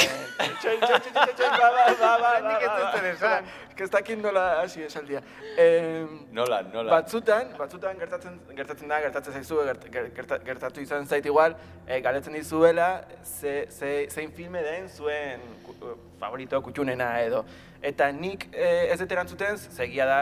[0.62, 3.06] txoi, txoi, txoi, txoi, txoi, ba, ba, ba, ba, Nik ez ba, dut ba, zer
[3.14, 3.46] esan.
[3.76, 5.22] que ez dakit nola hasi esaldia.
[5.58, 6.92] En, Nolan, nolan.
[6.94, 11.56] Batzutan, batzutan gertatzen, gertatzen da, gertatzen zaizu, gert, gerta, gertatu izan zait igual,
[11.88, 17.44] e, galetzen dizuela, ze, ze, zein filme den zuen ku- favorito kutxunena edo.
[17.82, 20.20] Eta nik e, ez dut erantzuten, zegia da,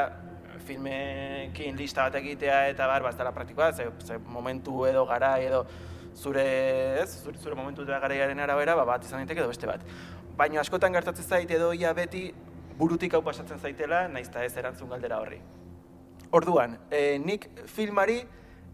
[0.63, 5.65] filmekin lista bat egitea eta bar, baztala praktikoa, ze, ze momentu edo gara edo
[6.15, 6.45] zure,
[7.01, 9.83] ez, zure, zure momentu eta garaiaren arabera, ba, bat izan daiteke edo beste bat.
[10.37, 12.31] Baina askotan gertatzen zait edo ia beti
[12.77, 15.39] burutik hau pasatzen zaitela, naizta ez erantzun galdera horri.
[16.33, 18.23] Orduan, e, nik filmari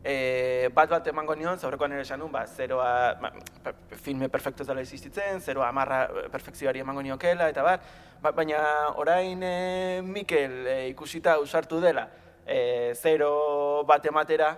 [0.03, 4.81] e, bat bat emango nion, zaurrekoan ere esan ba, zeroa, ba, filme perfecto ez dela
[4.81, 7.83] existitzen, zeroa amarra perfekzioari emango niokela, eta bar,
[8.21, 8.61] ba, baina
[8.95, 12.07] orain e, Mikel e, ikusita usartu dela,
[12.45, 14.53] e, zero bat ematera,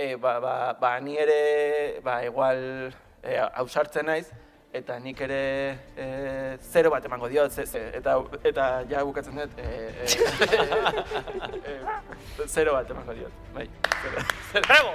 [0.00, 2.58] e, ba, ba, ba, ni ere, ba, igual,
[3.22, 4.30] e, ausartzen naiz,
[4.72, 5.40] eta nik ere
[5.96, 6.06] e,
[6.72, 8.16] zero bat emango diot, ze, ze, eta,
[8.48, 10.04] eta ja bukatzen dut, e, e,
[11.60, 13.68] e, e, zero bat emango diot, bai,
[14.00, 14.24] zero.
[14.68, 14.94] Bravo!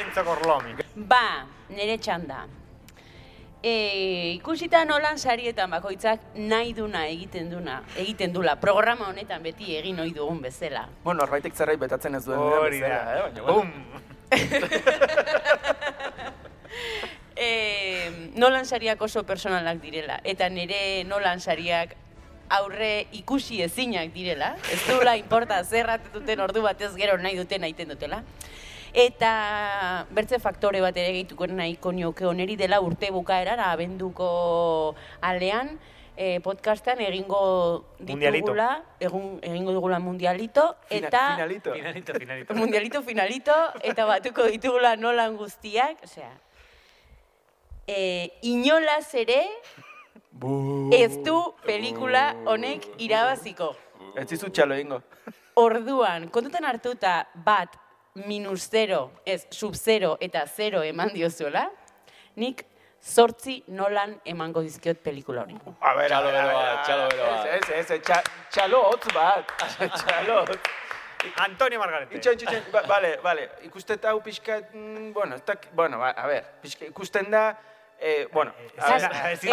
[0.00, 0.74] Enzo Gorlomi.
[1.10, 2.46] Ba, nire txanda.
[3.62, 8.56] E, ikusita nolan sarietan bakoitzak nahi duna egiten duna, egiten dula.
[8.60, 10.86] Programa honetan beti egin ohi dugun bezala.
[11.04, 12.88] Bueno, norbaitek zerbait betatzen ez duen Hori da.
[12.88, 13.22] bezala, eh?
[13.28, 13.52] baina.
[13.52, 13.72] Bum!
[17.40, 20.18] E, nolan sariak oso personalak direla.
[20.28, 21.94] Eta nire nolan sariak
[22.52, 24.50] aurre ikusi ezinak direla.
[24.68, 28.20] Ez duela inporta zerrat duten ordu batez gero nahi duten aiten dutela.
[28.92, 35.78] Eta bertze faktore bat ere gehituko nahiko nioke oneri dela urte bukaeran abenduko alean
[36.16, 38.32] e, podcastan egingo Mundialito.
[38.52, 41.72] ditugula, egun, egingo dugula mundialito, Fina- eta finalito.
[41.72, 42.54] Finalito, finalito.
[42.54, 46.32] mundialito finalito, eta batuko ditugula nolan guztiak, osea,
[47.86, 49.40] e, inolaz ere
[50.92, 53.72] ez du pelikula honek irabaziko.
[54.16, 55.00] Ez dizu txalo egingo.
[55.60, 57.74] Orduan, kontutan hartuta bat
[58.14, 61.70] minus zero, ez sub zero eta zero eman diozuela,
[62.36, 62.64] nik
[63.00, 65.56] zortzi nolan emango dizkiot pelikula hori.
[65.80, 67.46] A ber, Txalo bero bat, txalo bero bat.
[67.46, 69.54] Ez, ez, ez, txa- txalo hotz bat.
[69.96, 70.58] txalo hotz.
[71.44, 72.16] Antonio Margarete.
[72.16, 76.26] Itxoin, itxoin, ba, bale, bale, ikusten hau pixka, mm, bueno, ez dak, bueno, ba, a
[76.26, 77.58] ber, pixka, ikusten da,
[78.00, 79.44] eh, bueno, Ez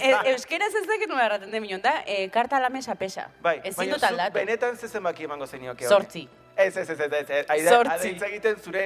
[0.00, 0.16] ez.
[0.32, 3.28] Euskeraz ez dakit nola erraten den minon da, eh, karta a la mesa pesa.
[3.42, 4.32] bai, Ezin baina dut zuk aldatu.
[4.38, 5.94] benetan zezen baki emango zenioke hori.
[5.94, 6.22] Zortzi.
[6.28, 8.16] Ez, ez, ez, ez, ez, ez, aida, Zortzi.
[8.30, 8.84] egiten zure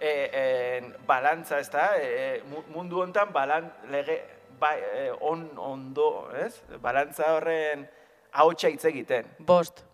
[0.00, 4.22] eh, eh, balantza, ez da, eh, mu- mundu hontan balan, lege,
[4.58, 6.62] bai, eh, on, ondo, ez?
[6.80, 7.88] Balantza horren
[8.32, 9.26] ahotsa hitz egiten.
[9.38, 9.84] Bost.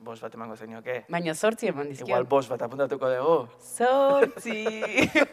[0.00, 1.00] Bost bat emango zenioke.
[1.10, 2.06] Baina zortzi eman dizkiot.
[2.08, 3.48] Igual bost bat apuntatuko dugu.
[3.58, 5.02] Zortzi.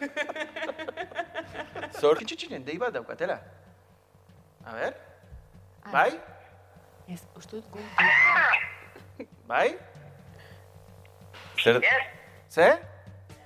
[1.99, 3.35] Zor, Kitxutxinen dei bat daukatela.
[4.65, 4.95] A ber?
[5.83, 5.91] Ah.
[5.93, 6.09] Bai?
[7.09, 7.79] Ez, uste dut gu.
[9.49, 9.67] Bai?
[11.63, 11.81] Zer,
[12.49, 12.77] Ze?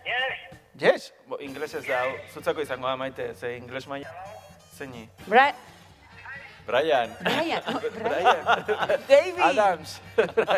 [0.05, 0.34] Yes.
[0.80, 1.14] Yes?
[1.28, 2.03] Bo, inglesez da,
[2.34, 4.09] zutzako izango da maite, ze ingles maia.
[4.78, 5.09] Zeini.
[5.28, 5.51] Bra...
[6.66, 8.99] Brian, Brian, oh, Brian.
[9.07, 9.99] David, Adams.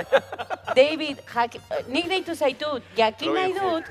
[0.75, 1.57] David, jak...
[1.87, 3.89] nik deitu zaitut, jakin nahi dut.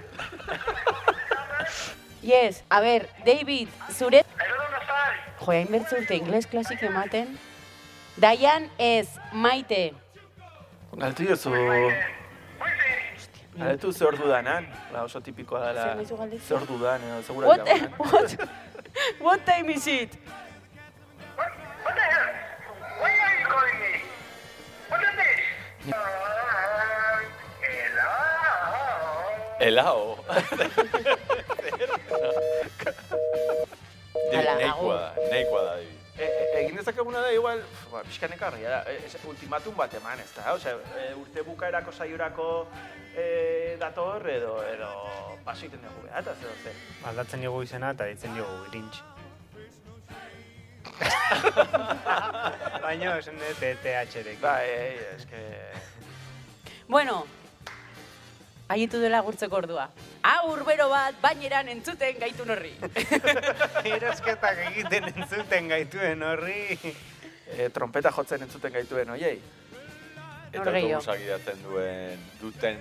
[2.23, 4.23] Yes, a ber, David, zure...
[4.23, 7.35] Jo, hain bertze urte ingles klasik ematen.
[8.17, 9.91] Diane ez, maite.
[10.95, 11.51] Galtu jozu...
[13.59, 14.67] Galtu ze ordu danan.
[14.93, 15.83] La oso tipikoa dela.
[15.85, 16.43] Zer mezu galdetu?
[16.47, 17.93] Ze ordu dan, edo segura What, dagoenan.
[17.99, 18.37] what,
[19.27, 20.11] what time is it?
[21.37, 22.29] What the hell?
[23.01, 23.93] Why are you calling me?
[24.89, 25.41] What is this?
[25.95, 25.97] Uh,
[27.63, 28.11] hello.
[29.61, 30.01] helao.
[34.33, 34.99] Hala, Neikoa lagun.
[34.99, 36.04] da, neikoa da, David.
[36.17, 39.95] E, e, egin dezakeguna da igual, pf, ba, pixka nekarria da, e, ez- ultimatum bat
[39.99, 40.53] eman, ez da?
[40.55, 42.47] Osea, e, urte bukaerako saiorako
[43.17, 44.91] e, dator edo, edo
[45.45, 46.79] paso egiten dugu behar, eta zer, zer.
[47.11, 49.03] Aldatzen diogu izena eta ditzen diogu Grinch.
[52.85, 54.39] Baina esan dut TH-rek.
[54.43, 55.41] Ba, e, eske...
[56.87, 57.25] Bueno,
[58.69, 59.89] haietu dela gurtzeko ordua.
[60.23, 62.73] Aur bero bat, baineran entzuten gaitun horri.
[63.97, 66.79] Erosketak egiten entzuten gaituen horri.
[67.55, 69.37] E, trompeta jotzen entzuten gaituen, oiei?
[70.55, 72.79] Eta autobusak gidatzen duen, duten,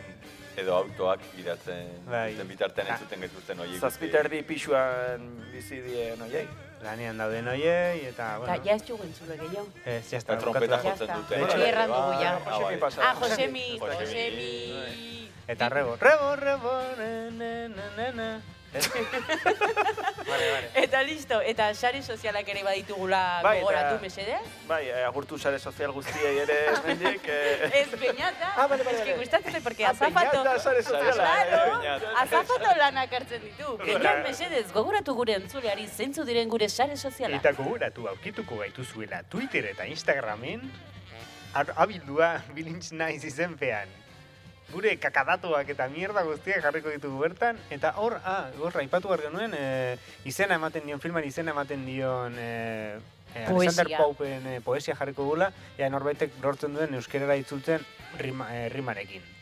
[0.62, 2.32] edo autoak gidatzen, Bai.
[2.36, 2.94] duten bitartean Ah.
[2.96, 3.80] entzuten gaituzten horiek.
[3.82, 6.46] Zazpiterdi pixuan bizi dien, oiei?
[6.84, 9.68] Lanean dauden hoiei, eta, bueno, ja ez jugu entzule gehiago.
[9.86, 11.18] ez, Eta jazta, trompeta jotzen está.
[11.18, 11.42] duten.
[11.42, 12.24] Betxo ere erran dugu bai.
[12.24, 12.40] ja.
[13.10, 15.23] Ah, Josemi Josemi, Josemi.
[15.48, 18.41] Eta rebo, rebo, rebo, na, na, na.
[20.26, 20.70] Vale, vale.
[20.74, 24.38] Eta listo, eta sare sozialak ere baditugula Bai, gogoratu mesede?
[24.68, 27.28] Bai, e, agurtu sare sozial guztiei ere esmendik.
[27.28, 29.20] E, Ez peñata, Ah, vale, vale, es que vale.
[29.22, 30.32] gustatzen porque Ah, azafato...
[30.41, 31.14] peñata, sare soziala.
[31.14, 32.22] Claro, Peñata.
[32.24, 33.76] azafato lanak hartzen ditu.
[33.76, 37.41] Eta- Genial mesedez, gogoratu gure entzuleari zeintzu diren gure sare sozialak.
[37.46, 40.66] Eta gogoratu aurkituko gaituzuela Twitter eta Instagramen
[41.76, 43.88] abildua bilintz naiz izenpean.
[44.72, 49.53] Gure kakadatuak eta mierda guztiak jarriko ditugu bertan, eta hor, ah, hor, aipatu behar genuen,
[49.53, 52.97] e, izena ematen dion, filman izena ematen dion e,
[53.36, 53.91] e, Alexander.
[53.97, 57.86] Paupen e, poesia jarriko gula, ea norbaitek lortzen duen euskerara itzultzen
[58.24, 59.34] rima, e, rimarekin.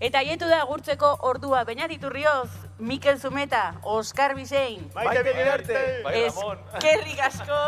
[0.00, 2.48] Eta haietu da gurtzeko ordua Beñat Iturrioz,
[2.78, 5.82] Mikel Zumeta, Oskar Bisein, Maite bidarte!
[6.06, 6.58] Bai, Ramon.
[6.72, 7.60] eskerrik asko,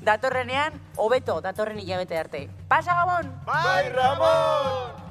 [0.00, 2.46] datorrenean, hobeto, datorren hilabete arte.
[2.68, 3.34] Pasa, Gabon!
[3.44, 5.05] Bai, Ramon!